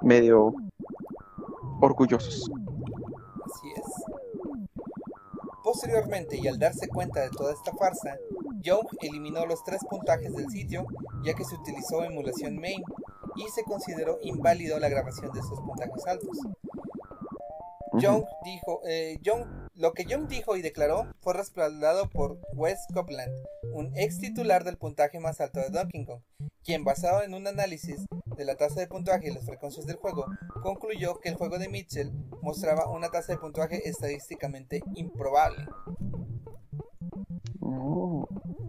[0.00, 0.54] medio
[1.80, 2.50] orgullosos.
[3.44, 3.82] Así es.
[5.62, 8.16] Posteriormente, y al darse cuenta de toda esta farsa,
[8.62, 10.86] Young eliminó los tres puntajes del sitio,
[11.22, 12.82] ya que se utilizó emulación main,
[13.36, 16.38] y se consideró inválido la grabación de esos puntajes altos.
[17.98, 19.18] Young dijo, eh,
[19.74, 23.32] lo que Young dijo y declaró fue respaldado por Wes Copeland,
[23.72, 26.20] un ex titular del puntaje más alto de Donkey Kong,
[26.64, 28.06] quien basado en un análisis
[28.36, 30.26] de la tasa de puntaje y las frecuencias del juego,
[30.62, 32.12] concluyó que el juego de Mitchell
[32.42, 35.66] mostraba una tasa de puntaje estadísticamente improbable.
[37.60, 38.28] Oh.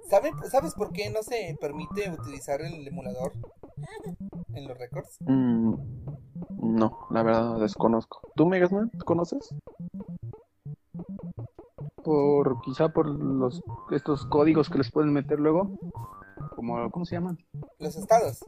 [0.09, 3.33] ¿Sabes por qué no se permite utilizar el emulador
[4.53, 5.17] en los récords?
[5.21, 5.73] Mm,
[6.59, 8.21] no, la verdad desconozco.
[8.35, 9.53] ¿Tú, Megasman, conoces?
[12.03, 15.71] Por, quizá por los estos códigos que les pueden meter luego.
[16.55, 17.37] Como, ¿Cómo se llaman?
[17.79, 18.45] Los estados.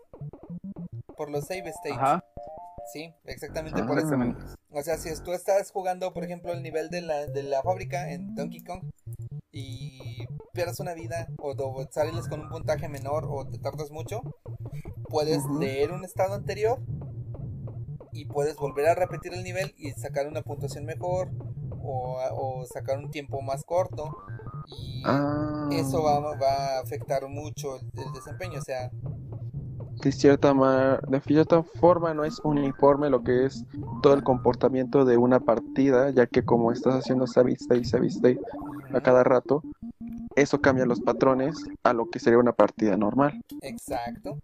[1.18, 1.98] Por los save states.
[1.98, 2.24] Ajá.
[2.92, 4.16] Sí, exactamente por eso.
[4.16, 4.56] Ah.
[4.72, 8.12] O sea, si tú estás jugando, por ejemplo, el nivel de la, de la fábrica
[8.12, 8.84] en Donkey Kong
[9.52, 11.56] y pierdes una vida o,
[11.92, 14.22] sales con un puntaje menor o te tardas mucho,
[15.10, 16.80] puedes leer un estado anterior
[18.12, 21.30] y puedes volver a repetir el nivel y sacar una puntuación mejor
[21.86, 24.16] o, sacar un tiempo más corto
[24.68, 25.70] y ah.
[25.72, 28.92] eso va, va, a afectar mucho el, desempeño, o sea...
[30.02, 30.54] De cierta,
[31.08, 33.66] de cierta forma no es uniforme lo que es
[34.04, 38.40] todo el comportamiento de una partida, ya que como estás haciendo save state, save state
[38.94, 39.64] a cada rato,
[40.36, 43.42] eso cambia los patrones a lo que sería una partida normal.
[43.62, 44.38] Exacto.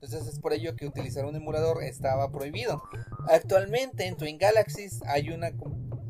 [0.00, 2.82] Entonces es por ello que utilizar un emulador estaba prohibido.
[3.28, 5.52] Actualmente en Twin Galaxies hay una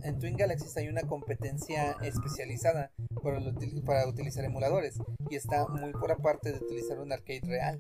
[0.03, 2.91] en Twin Galaxies hay una competencia especializada
[3.23, 4.99] para, utilizar emuladores
[5.31, 7.79] y está muy por aparte de utilizar un arcade real.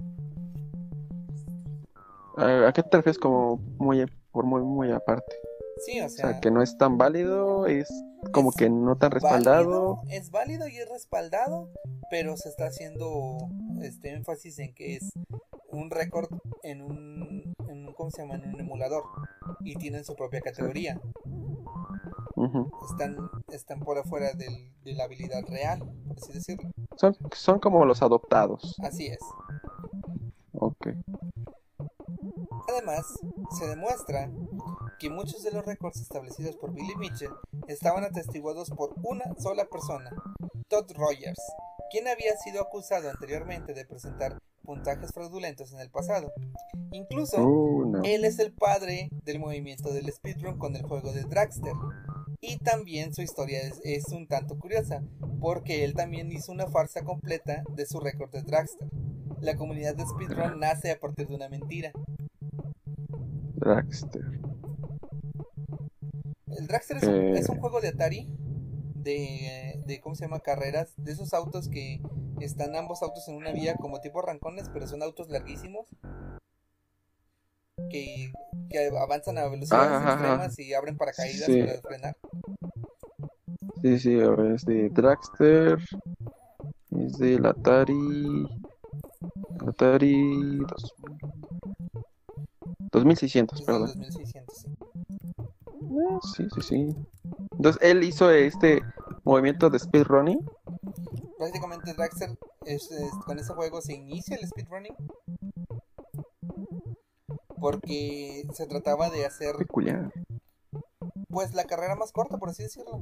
[2.36, 5.36] ¿A qué te refieres como muy por muy muy aparte?
[5.84, 7.88] Sí, o sea, que no es tan válido, es
[8.32, 10.00] como que no tan respaldado.
[10.08, 11.70] es válido y es respaldado,
[12.10, 13.38] pero se está haciendo
[13.82, 15.12] este énfasis en que es
[15.70, 16.28] un récord
[16.62, 18.36] en un, en ¿cómo se llama?
[18.36, 19.04] En un emulador
[19.60, 21.00] y tienen su propia categoría.
[22.90, 23.16] Están,
[23.48, 25.82] están por afuera del, de la habilidad real,
[26.16, 26.70] así decirlo.
[26.96, 28.76] Son, son como los adoptados.
[28.82, 29.18] Así es.
[30.52, 30.88] Ok.
[32.68, 33.06] Además,
[33.58, 34.30] se demuestra
[34.98, 37.32] que muchos de los récords establecidos por Billy Mitchell
[37.66, 40.10] estaban atestiguados por una sola persona,
[40.68, 41.40] Todd Rogers,
[41.90, 46.32] quien había sido acusado anteriormente de presentar puntajes fraudulentos en el pasado.
[46.92, 51.72] Incluso, oh, él es el padre del movimiento del speedrun con el juego de Dragster.
[52.40, 55.02] Y también su historia es, es, un tanto curiosa,
[55.40, 58.88] porque él también hizo una farsa completa de su récord de Dragster.
[59.40, 61.92] La comunidad de speedrun nace a partir de una mentira.
[63.56, 64.22] Dragster.
[66.56, 67.60] El Dragster es, un, eh.
[67.60, 68.28] juego de Atari
[68.94, 70.40] de, de, ¿cómo se llama?
[70.40, 72.00] Carreras, de esos autos que
[72.40, 75.86] están ambos autos en una vía como tipo rancones, pero son autos larguísimos
[77.90, 78.32] que,
[78.70, 82.16] que avanzan a velocidades extremas y abren paracaídas para frenar.
[83.82, 85.78] Sí, sí, es de Dragster,
[86.90, 88.46] es del Atari,
[89.66, 90.58] Atari
[92.92, 93.86] 2600, perdón.
[93.86, 94.68] 2600, sí.
[96.34, 96.96] Sí, sí, sí.
[97.52, 98.82] Entonces, él hizo este
[99.24, 100.40] movimiento de speedrunning.
[101.36, 102.88] Prácticamente Dragster es,
[103.24, 104.94] con ese juego se inicia el speedrunning.
[107.60, 109.56] Porque se trataba de hacer.
[109.56, 110.12] Peculiar.
[111.28, 113.00] Pues la carrera más corta, por así decirlo.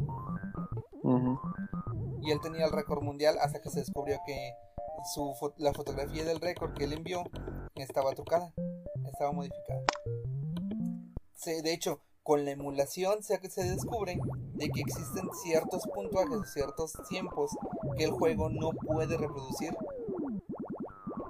[2.22, 4.54] Y él tenía el récord mundial hasta que se descubrió que
[5.14, 7.24] su la fotografía del récord que él envió
[7.74, 8.52] estaba trucada,
[9.06, 9.82] estaba modificada.
[11.44, 14.18] de hecho, con la emulación se, se descubre
[14.54, 17.56] de que existen ciertos puntuajes, ciertos tiempos
[17.96, 19.76] que el juego no puede reproducir.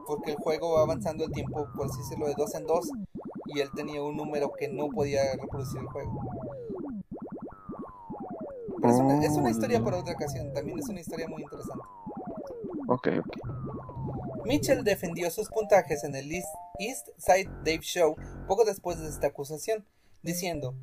[0.06, 2.88] Porque el juego va avanzando el tiempo, por así decirlo, de dos en dos.
[3.46, 6.45] Y él tenía un número que no podía reproducir el juego.
[8.90, 10.52] Es, una, es una historia para otra ocasión.
[10.52, 11.84] También es una historia muy interesante.
[12.88, 14.44] Ok, ok.
[14.46, 18.14] Mitchell defendió sus puntajes en el East Side Dave Show
[18.46, 19.84] poco después de esta acusación
[20.22, 20.74] diciendo,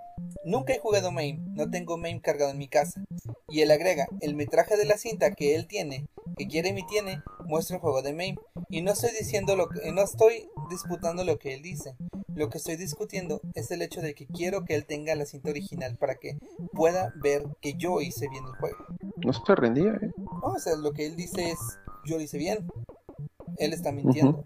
[0.43, 3.03] nunca he jugado MAME, no tengo MAME cargado en mi casa.
[3.49, 7.21] Y él agrega, el metraje de la cinta que él tiene, que quiere y tiene,
[7.45, 8.37] muestra el juego de MAME.
[8.69, 11.95] Y no estoy diciendo lo que, no estoy disputando lo que él dice.
[12.35, 15.49] Lo que estoy discutiendo es el hecho de que quiero que él tenga la cinta
[15.49, 16.37] original para que
[16.73, 18.85] pueda ver que yo hice bien el juego.
[19.23, 20.11] No se rendía, ¿eh?
[20.41, 21.59] o sea, lo que él dice es,
[22.05, 22.67] yo lo hice bien.
[23.57, 24.45] Él está mintiendo,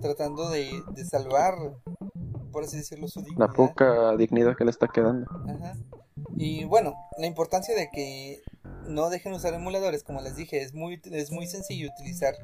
[0.00, 1.54] tratando de, de salvar
[2.58, 3.46] por así decirlo, su dignidad.
[3.46, 5.26] La poca dignidad que le está quedando.
[6.36, 8.42] Y bueno, la importancia de que
[8.88, 12.34] no dejen usar emuladores, como les dije, es muy, es muy sencillo utilizar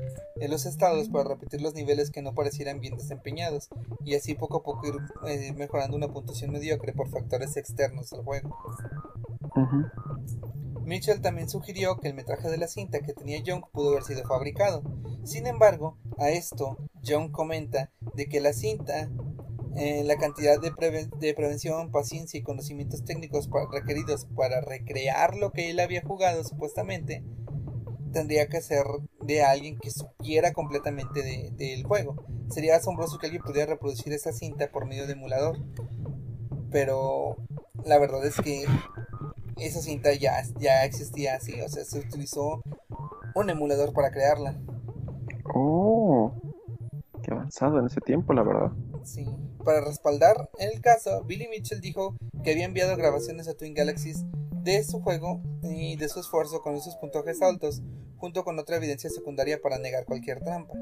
[0.48, 3.68] los estados para repetir los niveles que no parecieran bien desempeñados
[4.04, 4.94] y así poco a poco ir
[5.26, 8.56] eh, mejorando una puntuación mediocre por factores externos al juego.
[10.84, 14.24] Mitchell también sugirió que el metraje de la cinta que tenía Young pudo haber sido
[14.24, 14.82] fabricado.
[15.24, 19.08] Sin embargo, a esto, Young comenta de que la cinta
[19.76, 20.70] eh, la cantidad de,
[21.18, 27.22] de, prevención, paciencia y conocimientos técnicos requeridos para recrear lo que él había jugado supuestamente
[28.14, 28.86] tendría que ser
[29.20, 32.24] de alguien que supiera completamente del de, juego.
[32.48, 35.58] Sería asombroso que alguien pudiera reproducir esa cinta por medio de emulador.
[36.70, 37.36] Pero
[37.84, 38.64] la verdad es que
[39.56, 42.62] esa cinta ya, ya existía así, o sea, se utilizó
[43.34, 44.56] un emulador para crearla.
[45.54, 46.32] Oh,
[47.22, 48.72] qué avanzado en ese tiempo, la verdad.
[49.64, 54.24] Para respaldar el caso, Billy Mitchell dijo que había enviado grabaciones a Twin Galaxies
[54.62, 57.82] de su juego y de su esfuerzo con esos puntajes altos,
[58.16, 60.74] junto con otra evidencia secundaria para negar cualquier trampa.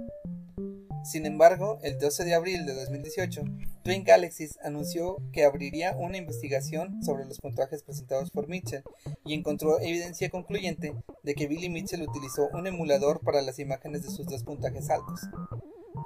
[1.04, 3.42] Sin embargo, el 12 de abril de 2018,
[3.82, 8.84] Twin Galaxies anunció que abriría una investigación sobre los puntajes presentados por Mitchell
[9.24, 10.94] y encontró evidencia concluyente
[11.24, 15.22] de que Billy Mitchell utilizó un emulador para las imágenes de sus dos puntajes altos.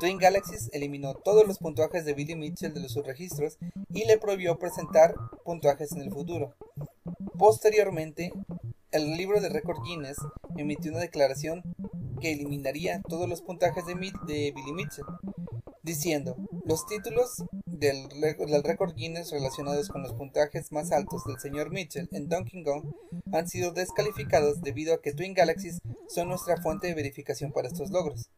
[0.00, 3.58] Twin Galaxies eliminó todos los puntuajes de Billy Mitchell de sus registros
[3.90, 5.14] y le prohibió presentar
[5.44, 6.54] puntuajes en el futuro.
[7.38, 8.32] Posteriormente,
[8.90, 10.18] el libro de récord Guinness
[10.56, 11.62] emitió una declaración
[12.20, 15.04] que eliminaría todos los puntajes de, de Billy Mitchell,
[15.82, 21.70] diciendo, los títulos del, del récord Guinness relacionados con los puntajes más altos del señor
[21.70, 22.84] Mitchell en Donkey Kong
[23.32, 27.90] han sido descalificados debido a que Twin Galaxies son nuestra fuente de verificación para estos
[27.90, 28.30] logros.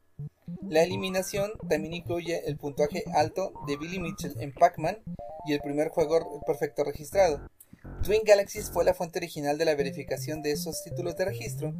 [0.62, 4.98] La eliminación también incluye el puntaje alto de Billy Mitchell en Pac-Man
[5.46, 7.48] y el primer juego perfecto registrado.
[8.02, 11.74] Twin Galaxies fue la fuente original de la verificación de esos títulos de registro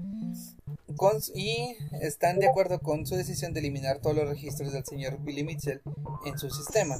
[1.35, 5.45] y están de acuerdo con su decisión de eliminar todos los registros del señor Billy
[5.45, 5.81] Mitchell
[6.27, 6.97] en su sistema.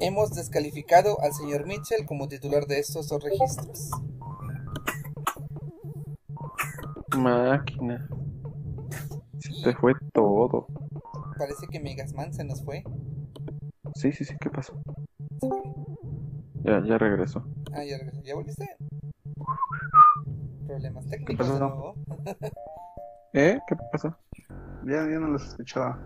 [0.00, 3.90] Hemos descalificado al señor Mitchell como titular de estos dos registros.
[7.16, 8.08] Máquina.
[9.42, 10.66] Se fue todo.
[11.36, 12.84] Parece que Megasman se nos fue.
[13.94, 14.80] Sí, sí, sí, ¿qué pasó?
[16.62, 17.44] Ya, ya regresó.
[17.72, 18.22] Ah, ya regresó.
[18.22, 18.76] ¿Ya volviste?
[20.66, 21.94] Problemas técnicos de nuevo.
[23.32, 23.58] ¿Eh?
[23.66, 24.16] ¿Qué pasó?
[24.84, 25.98] Ya, ya no los escuchaba.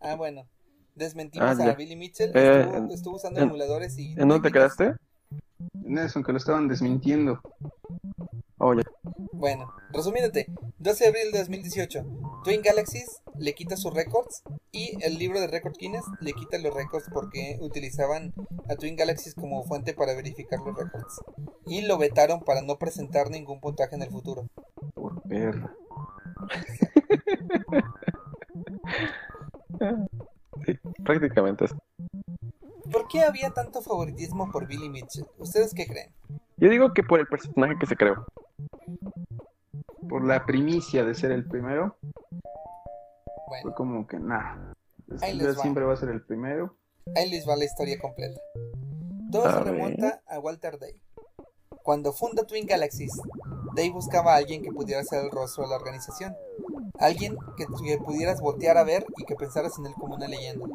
[0.00, 0.46] Ah, bueno.
[0.94, 2.30] Desmentimos ah, a Billy Mitchell.
[2.34, 4.12] Eh, estuvo, usando emuladores y.
[4.12, 4.94] ¿En dónde te quedaste?
[5.84, 7.40] En eso, que lo estaban desmintiendo.
[8.58, 8.82] Oye.
[9.32, 10.46] Bueno, resumiéndote,
[10.78, 12.04] 12 de abril de 2018,
[12.46, 16.72] Twin Galaxies le quita sus récords y el libro de Record Guinness le quita los
[16.72, 18.32] récords porque utilizaban
[18.70, 21.22] a Twin Galaxies como fuente para verificar los récords.
[21.66, 24.46] Y lo vetaron para no presentar ningún puntaje en el futuro.
[24.94, 25.74] Por perra.
[30.66, 31.76] sí, prácticamente eso.
[32.92, 35.26] ¿Por qué había tanto favoritismo por Billy Mitchell?
[35.38, 36.12] ¿Ustedes qué creen?
[36.58, 38.24] Yo digo que por el personaje que se creó.
[40.08, 41.96] Por la primicia de ser el primero.
[43.62, 44.74] Fue como que nada.
[45.60, 46.76] siempre va a ser el primero.
[47.14, 48.40] Ahí les va la historia completa.
[49.30, 51.00] Todo se remonta a Walter Day.
[51.82, 53.12] Cuando funda Twin Galaxies,
[53.74, 56.34] Day buscaba a alguien que pudiera ser el rostro de la organización.
[56.98, 60.66] Alguien que, que pudieras voltear a ver y que pensaras en él como una leyenda.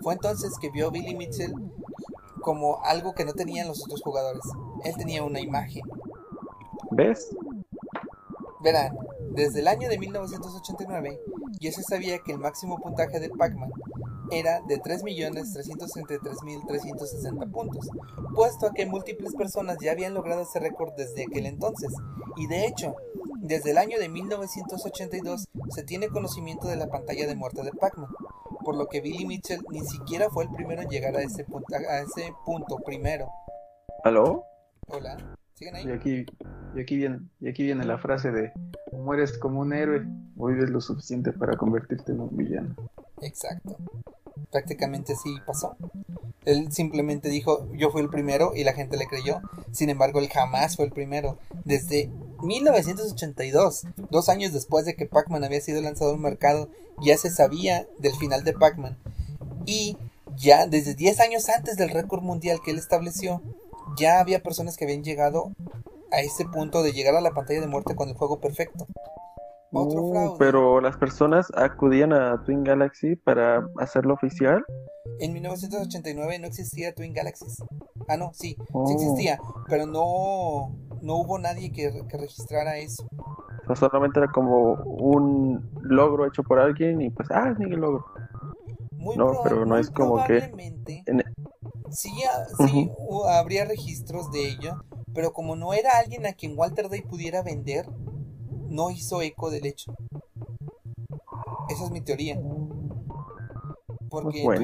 [0.00, 1.52] Fue entonces que vio a Billy Mitchell
[2.40, 4.42] como algo que no tenían los otros jugadores.
[4.84, 5.82] Él tenía una imagen.
[6.90, 7.34] ¿Ves?
[8.60, 8.96] Verán,
[9.30, 11.20] desde el año de 1989
[11.58, 13.70] ya se sabía que el máximo puntaje de Pac-Man
[14.30, 17.90] era de 3.333.360 puntos,
[18.34, 21.92] puesto a que múltiples personas ya habían logrado ese récord desde aquel entonces,
[22.36, 22.94] y de hecho,
[23.38, 28.10] desde el año de 1982 se tiene conocimiento de la pantalla de muerte de Pac-Man,
[28.64, 31.74] por lo que Billy Mitchell ni siquiera fue el primero en llegar a ese, punto,
[31.74, 33.28] a ese punto primero.
[34.04, 34.44] ¿Aló?
[34.88, 35.16] Hola.
[35.60, 36.26] Y aquí,
[36.74, 38.52] y aquí viene, y aquí viene la frase de
[38.92, 40.06] mueres como un héroe
[40.38, 42.74] o vives lo suficiente para convertirte en un villano.
[43.20, 43.76] Exacto.
[44.50, 45.76] Prácticamente así pasó.
[46.46, 49.42] Él simplemente dijo, yo fui el primero y la gente le creyó.
[49.70, 51.38] Sin embargo, él jamás fue el primero.
[51.64, 52.10] Desde
[52.42, 56.70] 1982, dos años después de que Pac-Man había sido lanzado al mercado,
[57.02, 58.96] ya se sabía del final de Pac-Man.
[59.66, 59.98] Y
[60.36, 63.42] ya desde 10 años antes del récord mundial que él estableció,
[63.96, 65.52] ya había personas que habían llegado
[66.12, 68.86] a ese punto de llegar a la pantalla de muerte con el juego perfecto.
[69.72, 74.64] Otro uh, Pero las personas acudían a Twin Galaxy para hacerlo oficial.
[75.20, 77.62] En 1989 no existía Twin Galaxies.
[78.08, 78.90] Ah, no, sí, sí oh.
[78.90, 79.38] existía,
[79.68, 83.06] pero no, no hubo nadie que, registrara eso.
[83.68, 88.04] O solamente era como un logro hecho por alguien y pues, ah, es mi logro.
[89.16, 90.52] No, pero no es como que
[91.90, 92.12] sí,
[92.66, 92.90] sí
[93.28, 94.84] habría registros de ello,
[95.14, 97.88] pero como no era alguien a quien Walter Day pudiera vender,
[98.68, 99.94] no hizo eco del hecho.
[101.68, 102.40] Esa es mi teoría.
[104.08, 104.60] Porque pues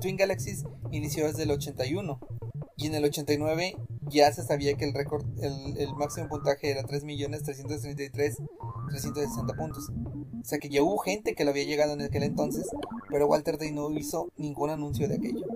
[0.00, 2.18] Twin, Galaxies, inició desde el 81
[2.76, 3.76] y en el 89
[4.08, 9.92] ya se sabía que el récord, el, máximo puntaje era 3.333.360 puntos.
[10.40, 12.68] O sea que ya hubo gente que lo había llegado en aquel entonces,
[13.10, 15.46] pero Walter Day no hizo ningún anuncio de aquello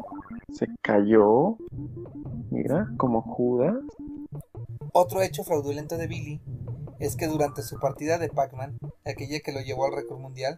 [0.53, 1.57] se cayó.
[2.51, 3.77] Mira, como Judas.
[4.93, 6.41] Otro hecho fraudulento de Billy
[6.99, 10.57] es que durante su partida de Pac-Man, aquella que lo llevó al récord mundial,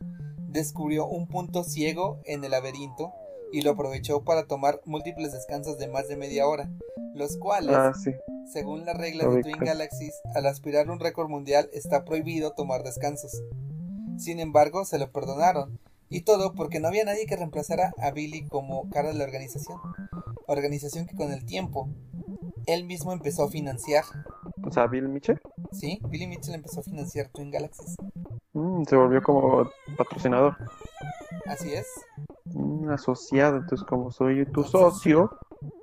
[0.48, 3.12] descubrió un punto ciego en el laberinto
[3.52, 6.68] y lo aprovechó para tomar múltiples descansos de más de media hora,
[7.14, 7.92] los cuales, ah,
[8.52, 12.82] según las reglas de Twin Galaxies, al aspirar a un récord mundial está prohibido tomar
[12.82, 13.42] descansos.
[14.18, 18.46] Sin embargo, se lo perdonaron, y todo porque no había nadie que reemplazara a Billy
[18.46, 19.80] como cara de la organización.
[20.46, 21.88] Organización que con el tiempo
[22.66, 24.04] él mismo empezó a financiar.
[24.62, 25.40] O sea, Bill Mitchell.
[25.72, 27.96] Sí, Billy Mitchell empezó a financiar Twin Galaxies.
[28.52, 30.56] Mm, se volvió como patrocinador.
[31.46, 31.86] Así es.
[32.44, 35.30] Mm, asociado, entonces como soy tu socio,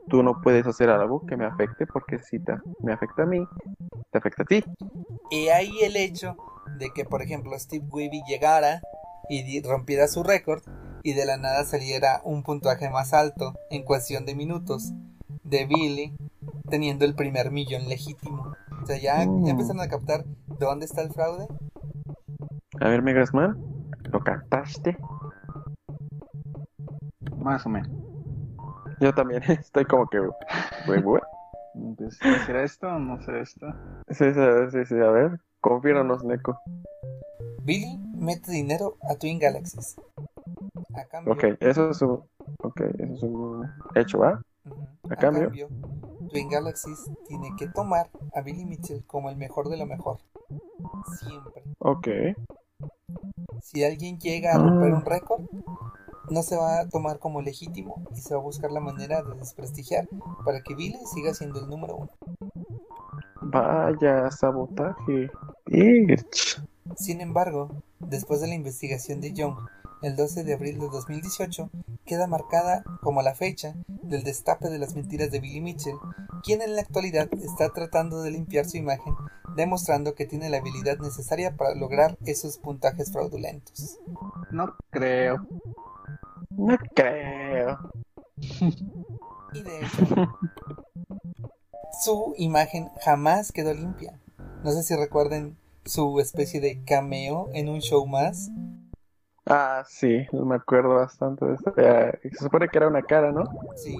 [0.07, 3.45] tú no puedes hacer algo que me afecte porque si te, me afecta a mí,
[4.11, 4.63] te afecta a ti.
[5.29, 6.37] Y ahí el hecho
[6.77, 8.81] de que, por ejemplo, Steve Wavy llegara
[9.29, 10.61] y rompiera su récord
[11.03, 14.91] y de la nada saliera un puntaje más alto en cuestión de minutos
[15.43, 16.13] de Billy
[16.69, 18.53] teniendo el primer millón legítimo.
[18.81, 19.47] O sea, ya, Mm.
[19.47, 20.25] empezaron a captar
[20.59, 21.47] dónde está el fraude.
[22.79, 23.57] A ver, Megasman,
[24.11, 24.97] ¿lo captaste?
[27.37, 27.89] Más o menos.
[28.99, 30.19] Yo también estoy como que...
[32.45, 33.67] ¿será esto o no será esto?
[34.09, 34.39] Sí, sí,
[34.71, 36.57] sí, sí, a ver, confíranos, Neko.
[37.63, 39.95] Billy mete dinero a Twin Galaxies.
[40.95, 42.23] A cambio, Ok, eso es un...
[42.63, 44.41] Ok, eso es un hecho, ¿va?
[44.65, 44.87] Ujú.
[45.09, 45.69] a cambio.
[46.29, 50.19] Twin Galaxies tiene que tomar a Billy Mitchell como el mejor de lo mejor.
[51.19, 51.63] Siempre.
[51.79, 52.07] Ok.
[53.61, 55.41] Si alguien llega a romper un récord,
[56.29, 59.35] no se va a tomar como legítimo y se va a buscar la manera de
[59.35, 60.07] desprestigiar
[60.45, 62.09] para que Billy siga siendo el número uno.
[63.41, 65.29] Vaya, sabotaje.
[65.71, 66.61] Bitch.
[66.97, 69.55] Sin embargo, después de la investigación de Young,
[70.01, 71.69] el 12 de abril de 2018,
[72.05, 75.95] queda marcada como la fecha del destape de las mentiras de Billy Mitchell,
[76.43, 79.13] quien en la actualidad está tratando de limpiar su imagen,
[79.55, 83.97] demostrando que tiene la habilidad necesaria para lograr esos puntajes fraudulentos.
[84.51, 85.47] No creo.
[86.49, 87.79] No creo.
[89.53, 90.37] Y de hecho,
[92.03, 94.19] su imagen jamás quedó limpia.
[94.63, 95.57] No sé si recuerden
[95.91, 98.49] su especie de cameo en un show más.
[99.45, 101.73] Ah, sí, me acuerdo bastante de eso.
[101.75, 103.43] Eh, Se supone que era una cara, ¿no?
[103.75, 103.95] Sí.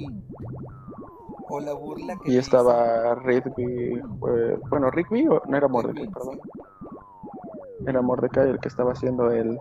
[1.50, 4.00] O la burla que Y estaba Rigby.
[4.00, 6.40] eh, bueno, Rigby o no era Mordecai, Rigby, perdón.
[6.42, 9.60] sí, Era Mordecai el que estaba haciendo el,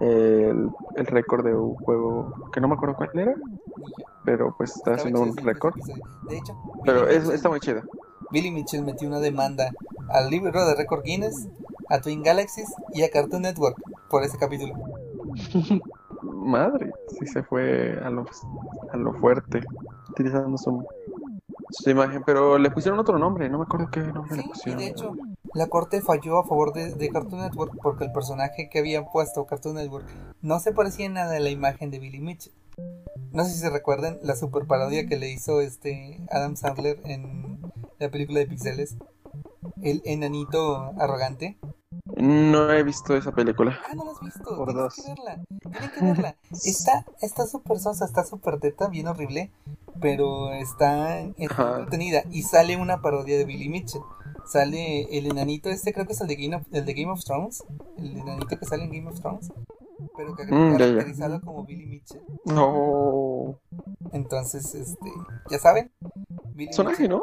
[0.00, 0.96] el récord.
[0.96, 3.34] el, récord de un juego que no me acuerdo cuál era,
[4.24, 5.74] pero pues está haciendo un récord.
[6.28, 7.82] De hecho, Pero es, está muy chido.
[8.30, 9.72] Billy Mitchell metió una demanda
[10.12, 11.48] al libro de récord Guinness,
[11.88, 13.76] a Twin Galaxies y a Cartoon Network
[14.10, 14.74] por ese capítulo.
[16.22, 18.24] Madre, sí se fue a lo,
[18.92, 19.60] a lo fuerte,
[20.10, 20.86] utilizando su,
[21.70, 24.48] su imagen, pero le pusieron otro nombre, no me acuerdo qué nombre le Sí, y
[24.48, 24.78] pusieron.
[24.78, 25.18] de hecho,
[25.54, 29.46] la corte falló a favor de, de Cartoon Network porque el personaje que había puesto
[29.46, 30.06] Cartoon Network
[30.40, 32.52] no se parecía en nada a la imagen de Billy Mitchell.
[33.32, 37.58] No sé si se recuerden la super parodia que le hizo este Adam Sandler en
[37.98, 38.96] la película de Pixeles.
[39.82, 41.58] El enanito arrogante.
[42.16, 43.78] No he visto esa película.
[43.88, 44.56] Ah, no la has visto.
[44.56, 44.94] Por Tienes dos.
[44.96, 45.44] que verla.
[45.70, 46.36] Tienen que verla.
[46.64, 49.52] Está está súper sosa, está súper teta, bien horrible,
[50.00, 52.22] pero está, entretenida.
[52.30, 54.02] Y sale una parodia de Billy Mitchell.
[54.46, 57.22] Sale el enanito este, creo que es el de Game of, el de Game of
[57.24, 57.62] Thrones.
[57.98, 59.52] El enanito que sale en Game of Thrones.
[60.16, 60.78] Pero que Mm, ya, ya.
[60.94, 62.22] caracterizado como Billy Mitchell.
[62.46, 63.58] No.
[64.12, 65.12] Entonces, este,
[65.50, 65.92] ya saben.
[66.54, 67.20] Billy Mitchell- ¿no?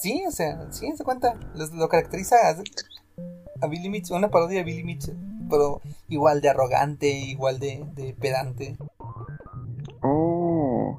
[0.00, 1.34] Sí, o sea, sí, se cuenta.
[1.74, 2.56] Lo caracteriza a,
[3.64, 5.16] a Billy Mitchell, una parodia de Billy Mitchell.
[5.50, 8.76] Pero igual de arrogante, igual de, de pedante.
[10.02, 10.98] Oh.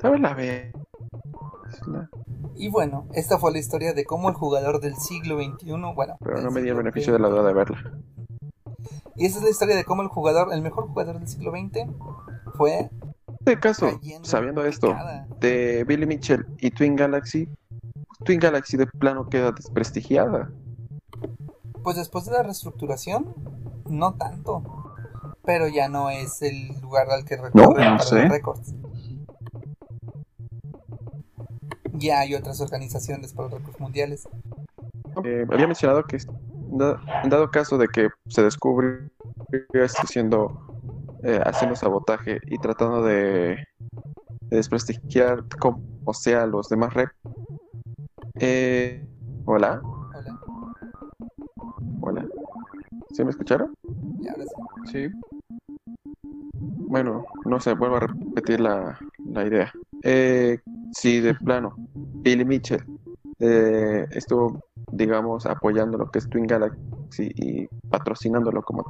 [0.00, 2.08] ¿Sabes la la-
[2.56, 6.40] Y bueno, esta fue la historia de cómo el jugador del siglo XXI, bueno, Pero
[6.42, 7.98] no me di el beneficio de la duda de verla.
[9.16, 11.86] Y esa es la historia de cómo el jugador, el mejor jugador del siglo XX,
[12.56, 12.90] fue En
[13.40, 14.94] este caso, sabiendo en esto,
[15.40, 17.48] de Billy Mitchell y Twin Galaxy,
[18.24, 20.50] Twin Galaxy de plano queda desprestigiada.
[21.82, 23.34] Pues después de la reestructuración,
[23.88, 24.62] no tanto.
[25.44, 28.22] Pero ya no es el lugar al que recurren No para sé.
[28.22, 28.74] los récords.
[31.92, 34.28] Ya hay otras organizaciones para los récords mundiales.
[35.24, 39.10] Eh, había mencionado que en dado caso de que se descubre
[39.72, 40.60] esto haciendo,
[41.22, 43.56] eh, haciendo sabotaje y tratando de,
[44.40, 45.80] de desprestigiar como
[46.12, 47.10] sea los demás rep.
[48.40, 49.06] Eh,
[49.44, 50.38] hola, Hola,
[52.00, 52.26] hola.
[53.12, 53.72] ¿Sí me escucharon?
[54.20, 54.44] y ahora
[54.86, 55.08] sí.
[55.08, 55.08] Sí.
[56.88, 59.72] Bueno, no sé, vuelvo a repetir la, la idea.
[60.02, 60.58] Eh,
[60.92, 62.84] si de plano Billy Mitchell
[63.38, 64.60] eh, estuvo,
[64.90, 68.84] digamos, apoyando lo que es Twin Galaxy y patrocinándolo como...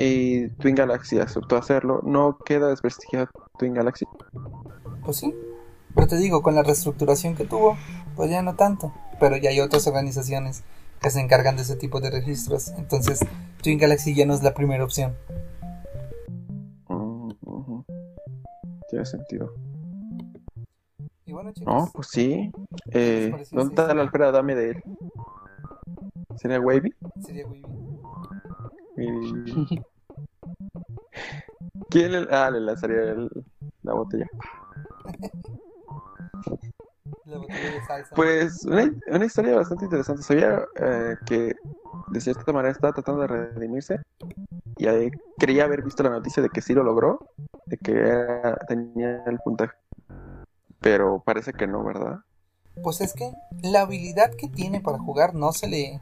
[0.00, 3.28] Y Twin Galaxy aceptó hacerlo, ¿no queda desprestigiado
[3.58, 4.04] Twin Galaxy?
[5.04, 5.34] Pues sí.
[5.94, 7.76] Pero te digo, con la reestructuración que tuvo,
[8.16, 8.92] pues ya no tanto.
[9.20, 10.62] Pero ya hay otras organizaciones
[11.00, 12.68] que se encargan de ese tipo de registros.
[12.78, 13.20] Entonces,
[13.62, 15.14] Twin Galaxy ya no es la primera opción.
[16.88, 17.30] Mm.
[18.90, 19.52] Tiene sentido.
[21.26, 22.50] Y bueno, chicos, No, pues sí.
[22.92, 24.02] Eh, ¿Dónde está la historia?
[24.02, 24.82] Alfred Adame de él?
[26.36, 26.94] ¿Sería Wavy?
[27.24, 27.62] sería muy
[28.96, 28.96] bien.
[28.96, 29.82] Y-
[31.90, 33.30] ¿Quién le, ah, le lanzaría el-
[33.82, 34.26] la botella?
[37.24, 38.14] La botella de salsa.
[38.14, 40.22] Pues una, una historia bastante interesante.
[40.22, 41.56] Sabía eh, que
[42.08, 44.00] de cierta manera estaba tratando de redimirse,
[44.76, 47.28] y ahí creía haber visto la noticia de que sí lo logró,
[47.66, 47.94] de que
[48.68, 49.76] tenía el puntaje.
[50.80, 52.20] Pero parece que no, ¿verdad?
[52.82, 53.32] Pues es que
[53.62, 56.00] la habilidad que tiene para jugar no se le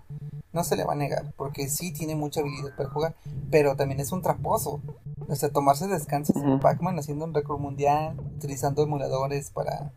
[0.53, 3.15] no se le va a negar, porque sí tiene mucha habilidad para jugar,
[3.51, 4.81] pero también es un traposo.
[5.29, 9.93] O sea, tomarse descansos en Pac-Man haciendo un récord mundial, utilizando emuladores para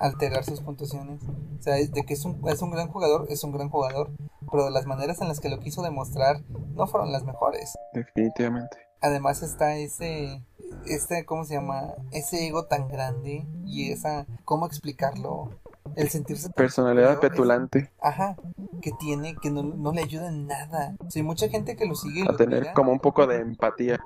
[0.00, 1.20] alterar sus puntuaciones.
[1.58, 4.10] O sea, de que es un, es un gran jugador, es un gran jugador,
[4.50, 6.42] pero de las maneras en las que lo quiso demostrar
[6.74, 7.74] no fueron las mejores.
[7.92, 8.78] Definitivamente.
[9.00, 10.42] Además está ese,
[10.86, 11.94] este, ¿cómo se llama?
[12.12, 15.50] Ese ego tan grande y esa, ¿cómo explicarlo?
[15.96, 18.36] el sentirse personalidad petulante ajá
[18.80, 22.24] que tiene que no, le ayuda en nada o hay mucha gente que lo sigue
[22.28, 23.98] a tener como un poco de empatía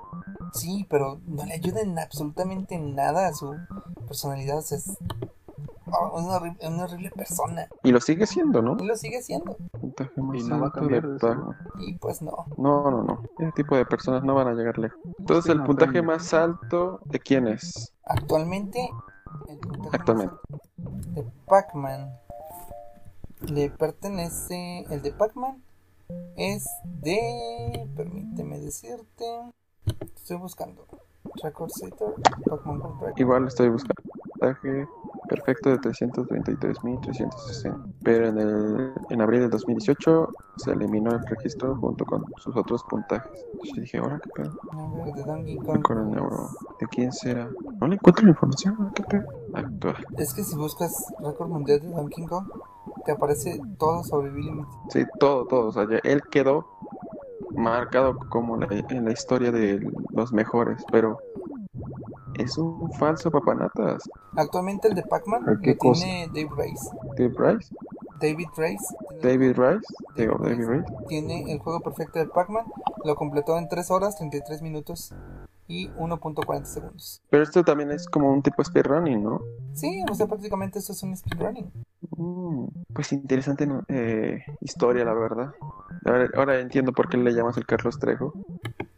[0.53, 3.55] sí pero no le ayuda en absolutamente nada a su
[4.07, 4.97] personalidad o sea, es
[5.85, 7.67] una, horrible, persona.
[7.83, 9.57] Y lo sigue siendo no y lo sigue siendo.
[10.33, 11.05] Y no va a cambiar
[11.79, 12.45] y pues no.
[12.57, 13.23] No no no.
[13.39, 14.99] Ese tipo de personas no van a llegar lejos.
[15.19, 18.89] Entonces el puntaje más alto de quién es actualmente
[19.91, 20.35] actualmente.
[20.77, 22.17] de Pac-Man.
[23.41, 25.61] Le pertenece el de Pac-Man
[26.35, 26.65] es
[27.01, 29.25] de permíteme decirte
[30.15, 30.85] estoy buscando.
[31.43, 32.13] Record Setter
[32.47, 32.81] Pac-Man
[33.17, 34.03] igual estoy buscando
[35.27, 42.05] perfecto de 333.360 pero en el en abril del 2018 se eliminó el registro junto
[42.05, 43.45] con sus otros puntajes.
[43.63, 44.57] Yo dije ahora qué pedo
[45.15, 45.83] de Donkey Kong
[46.79, 50.05] de quién será no le encuentro la información qué pedo actual.
[50.17, 52.47] Es que si buscas récord mundial de Donkey Kong
[53.05, 54.79] te aparece todo sobre Billy Mitchell.
[54.89, 55.67] Sí todo todo.
[55.67, 56.65] O sea él quedó
[57.55, 59.79] marcado como en la historia de
[60.11, 61.19] los mejores pero
[62.35, 64.03] es un falso papanatas.
[64.35, 66.89] Actualmente el de Pac-Man lo tiene Dave Rice.
[67.17, 67.75] Dave Rice.
[68.19, 68.85] David Rice.
[69.21, 69.87] David Rice.
[70.15, 70.85] David Rice.
[71.07, 72.65] Tiene el juego perfecto de Pac-Man.
[73.03, 75.13] Lo completó en 3 horas, 33 minutos
[75.67, 77.21] y 1.40 segundos.
[77.29, 79.41] Pero esto también es como un tipo speedrunning, ¿no?
[79.73, 81.71] Sí, o sea, prácticamente esto es un speedrunning.
[82.17, 85.53] Mm, pues interesante eh, historia, la verdad.
[86.05, 88.33] Ahora, ahora, entiendo por qué le llamas el Carlos Trejo.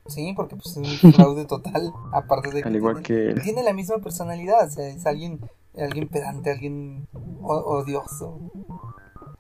[0.08, 3.64] Sí, porque pues es un fraude total, aparte de que, Al igual tiene, que tiene
[3.64, 5.40] la misma personalidad, o sea, es alguien,
[5.78, 7.08] alguien pedante, alguien
[7.42, 8.40] odioso.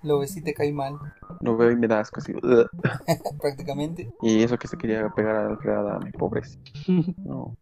[0.04, 0.98] Lo ves y te cae mal.
[1.42, 2.34] Lo veo y me da asco, así.
[3.42, 4.12] Prácticamente.
[4.22, 6.42] Y eso que se quería pegar a Alfredo mi pobre.
[7.26, 7.58] No.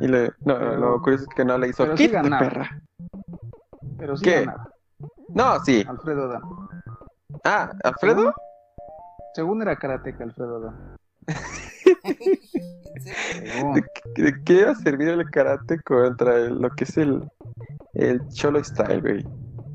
[0.00, 2.80] Y le, no, lo curioso es que no le hizo Pero sí perra.
[3.98, 4.46] Pero sí ¿Qué?
[5.28, 5.84] No, sí.
[5.86, 6.40] Alfredo da.
[7.44, 8.32] Ah, ¿Alfredo?
[9.34, 10.72] Según, era karateca, Alfredo
[14.16, 17.28] ¿De, qué iba a servir el karate contra lo que es el,
[17.94, 19.26] el cholo style, güey?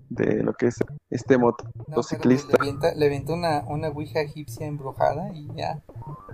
[0.10, 0.78] De lo que es
[1.10, 2.58] este motociclista.
[2.96, 5.82] le avienta una, una ouija egipcia embrujada y ya.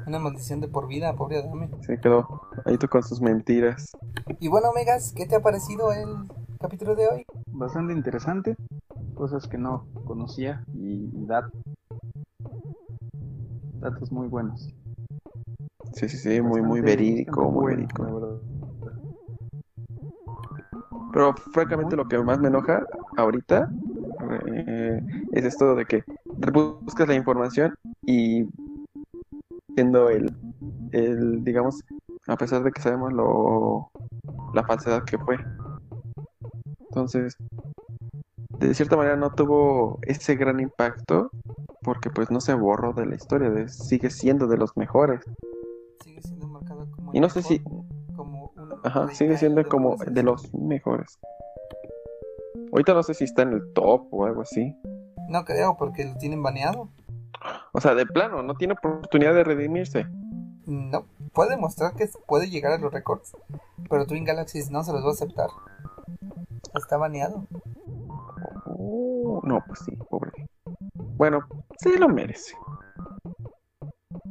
[0.07, 1.69] Una maldición de por vida, pobre Adame.
[1.81, 3.91] Se quedó ahí tú con sus mentiras.
[4.39, 6.29] Y bueno, Megas, ¿qué te ha parecido el
[6.59, 7.25] capítulo de hoy?
[7.47, 8.55] Bastante interesante.
[9.15, 11.59] Cosas que no conocía y datos.
[13.79, 14.69] Datos muy buenos.
[15.95, 18.41] Sí, sí, sí, muy, muy verídico, muy verídico.
[21.13, 22.85] Pero francamente lo que más me enoja
[23.15, 23.69] ahorita
[24.45, 26.03] eh, es esto de que
[26.51, 27.73] buscas la información
[28.05, 28.45] y
[29.73, 30.35] siendo el,
[30.91, 31.81] el, digamos,
[32.27, 33.89] a pesar de que sabemos lo
[34.53, 35.37] la falsedad que fue.
[36.89, 37.37] Entonces,
[38.59, 41.29] de cierta manera no tuvo ese gran impacto
[41.81, 45.21] porque pues no se borró de la historia, de, sigue siendo de los mejores.
[47.15, 47.63] Y no sé si
[48.17, 48.51] como
[48.83, 51.17] Ajá, sigue siendo como de los mejores.
[52.73, 54.75] Ahorita no sé si está en el top o algo así.
[55.29, 56.89] No creo, porque lo tienen baneado.
[57.71, 60.05] O sea, de plano, no tiene oportunidad de redimirse.
[60.65, 63.37] No, puede demostrar que puede llegar a los récords,
[63.89, 65.49] pero Twin Galaxies no se los va a aceptar.
[66.73, 67.47] Está baneado.
[68.65, 70.31] Oh, no, pues sí, pobre.
[71.15, 71.47] Bueno,
[71.79, 72.57] sí lo merece.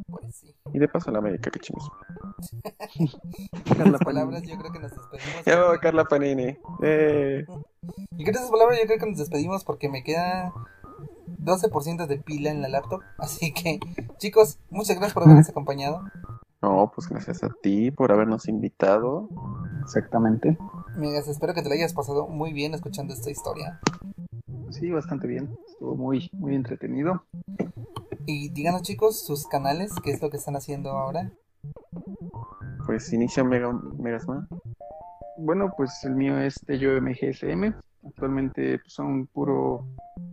[0.06, 0.54] Pues sí.
[0.74, 1.90] Y de paso a la América, que chingos.
[3.76, 5.44] con las palabras yo creo que nos despedimos.
[5.44, 6.56] Ya a Carla Panini.
[6.82, 7.44] Eh.
[8.16, 10.54] Y con esas palabras yo creo que nos despedimos porque me queda
[11.26, 13.02] 12% de pila en la laptop.
[13.18, 13.78] Así que,
[14.16, 16.02] chicos, muchas gracias por habernos acompañado.
[16.62, 19.28] No, pues gracias a ti por habernos invitado.
[19.82, 20.56] Exactamente.
[20.96, 23.80] Megas, espero que te la hayas pasado muy bien escuchando esta historia.
[24.70, 25.54] Sí, bastante bien.
[25.68, 27.24] Estuvo muy, muy entretenido.
[28.26, 31.32] Y díganos, chicos, sus canales, qué es lo que están haciendo ahora.
[32.86, 34.46] Pues inicia Mega, Megasman.
[35.38, 37.74] Bueno, pues el mío es Tello MGSM.
[38.06, 39.86] Actualmente pues, son puro,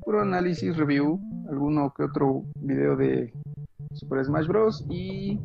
[0.04, 3.34] puro análisis, review, alguno que otro video de
[3.94, 4.86] Super Smash Bros.
[4.90, 5.40] Y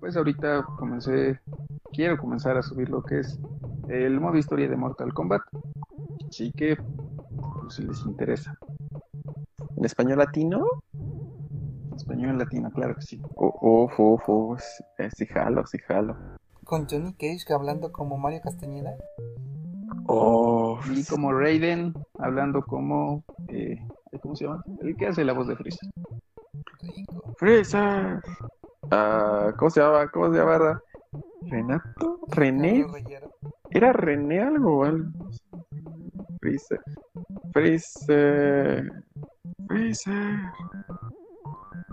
[0.00, 1.40] pues ahorita comencé,
[1.92, 3.38] quiero comenzar a subir lo que es
[3.88, 5.42] el modo historia de Mortal Kombat.
[6.28, 8.58] Así que, pues, si les interesa.
[9.76, 10.66] ¿En español latino?
[10.92, 13.22] En español latino, claro que sí.
[13.36, 14.60] Uf, uf, uf,
[15.14, 16.37] sí jalo, sí jalo.
[16.68, 18.94] Con Johnny Cage hablando como Mario Castañeda.
[20.06, 20.78] Oh.
[20.94, 23.78] Y como Raiden hablando como, eh,
[24.20, 24.62] ¿cómo se llama?
[24.82, 25.88] El que hace la voz de Freezer.
[27.38, 28.20] Freezer.
[28.90, 30.10] Ah, ¿Cómo se llama?
[30.10, 30.82] ¿Cómo se llama?
[31.46, 32.84] Renato, René.
[33.70, 35.08] Era René algo, algo.
[36.42, 36.80] Freezer.
[37.54, 38.92] Freezer.
[39.66, 40.38] Freezer.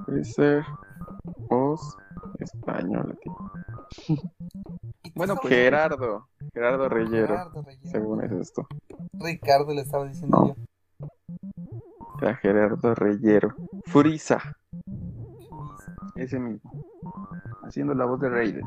[0.05, 0.65] Freezer.
[1.47, 1.97] Voz
[2.39, 3.17] español.
[5.15, 6.27] Bueno, pues, Gerardo.
[6.53, 7.51] Gerardo Reyero.
[7.83, 8.67] Según es esto.
[9.13, 10.55] Ricardo le estaba diciendo
[10.99, 11.07] yo.
[12.21, 13.55] Era Gerardo Reyero.
[13.85, 14.57] Frisa.
[16.15, 16.71] Ese mismo.
[17.63, 18.65] Haciendo la voz de Raiden.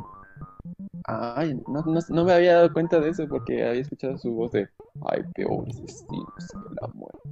[1.05, 4.69] Ay, no, no, me había dado cuenta de eso porque había escuchado su voz de
[5.07, 5.47] Ay, qué
[5.81, 7.31] destinos que la muerte.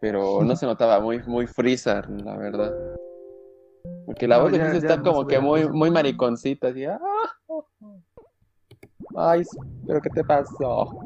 [0.00, 2.95] Pero no se notaba muy, muy Freezer, la verdad.
[4.06, 6.84] Porque la voz de Freezer está como que muy, muy mariconcita, así.
[6.84, 6.98] ¡ah!
[9.16, 9.42] Ay,
[9.86, 10.98] pero ¿qué te pasó?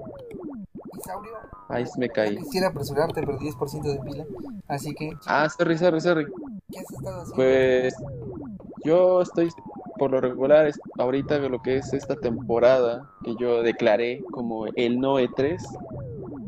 [1.68, 2.36] Ay, me caí.
[2.36, 4.24] Quisiera apresurarte, pero 10% de pila.
[4.68, 5.12] Así que.
[5.26, 6.26] Ah, sorry, sorry, sorry.
[6.70, 7.36] ¿Qué has estado haciendo?
[7.36, 7.94] Pues.
[8.82, 9.50] Yo estoy
[10.00, 15.20] por lo regular, ahorita lo que es esta temporada que yo declaré como el no
[15.20, 15.58] E3,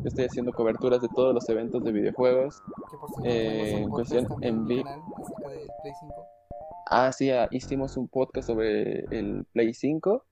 [0.03, 2.63] estoy haciendo coberturas de todos los eventos de videojuegos.
[3.23, 4.89] Eh, en cuestión en vivo.
[6.89, 10.23] Ah, sí, ah, hicimos un podcast sobre el Play 5,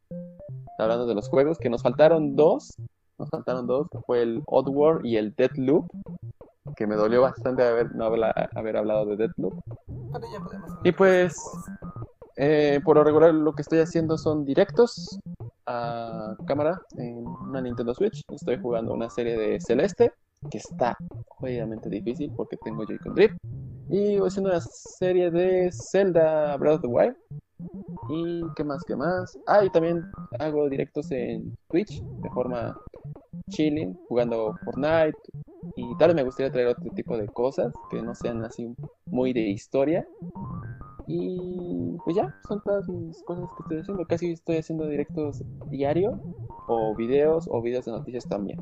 [0.77, 2.77] hablando de los juegos, que nos faltaron dos,
[3.17, 5.89] nos faltaron dos, fue el Oddworld y el Deathloop,
[6.75, 9.53] que me dolió bastante haber, no haber hablado de Deathloop.
[10.83, 11.35] Y pues,
[12.37, 15.19] eh, por lo regular lo que estoy haciendo son directos
[15.65, 18.21] a cámara en una Nintendo Switch.
[18.29, 20.11] Estoy jugando una serie de Celeste,
[20.49, 20.97] que está
[21.27, 23.37] jodidamente difícil porque tengo Joy-Con Drift.
[23.93, 27.15] Y voy haciendo una serie de Zelda Breath of the Wild.
[28.09, 29.37] Y qué más, qué más.
[29.47, 32.79] Ah, y también hago directos en Twitch de forma
[33.49, 35.17] chilling, jugando Fortnite.
[35.75, 38.73] Y tal vez me gustaría traer otro tipo de cosas que no sean así
[39.07, 40.07] muy de historia.
[41.05, 44.05] Y pues ya, son todas mis cosas que estoy haciendo.
[44.05, 46.17] Casi estoy haciendo directos diario,
[46.67, 48.57] o videos, o videos de noticias también.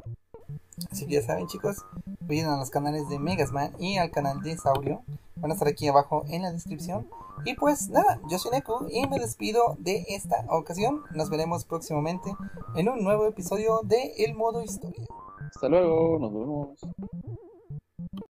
[0.92, 1.86] Así que ya saben, chicos,
[2.22, 5.02] vayan a los canales de Megasman y al canal de Saurio.
[5.38, 7.08] Van a estar aquí abajo en la descripción.
[7.46, 11.02] Y pues nada, yo soy Neku y me despido de esta ocasión.
[11.16, 12.34] Nos veremos próximamente
[12.76, 15.06] en un nuevo episodio de El Modo Historia.
[15.48, 17.49] Hasta luego, nos vemos.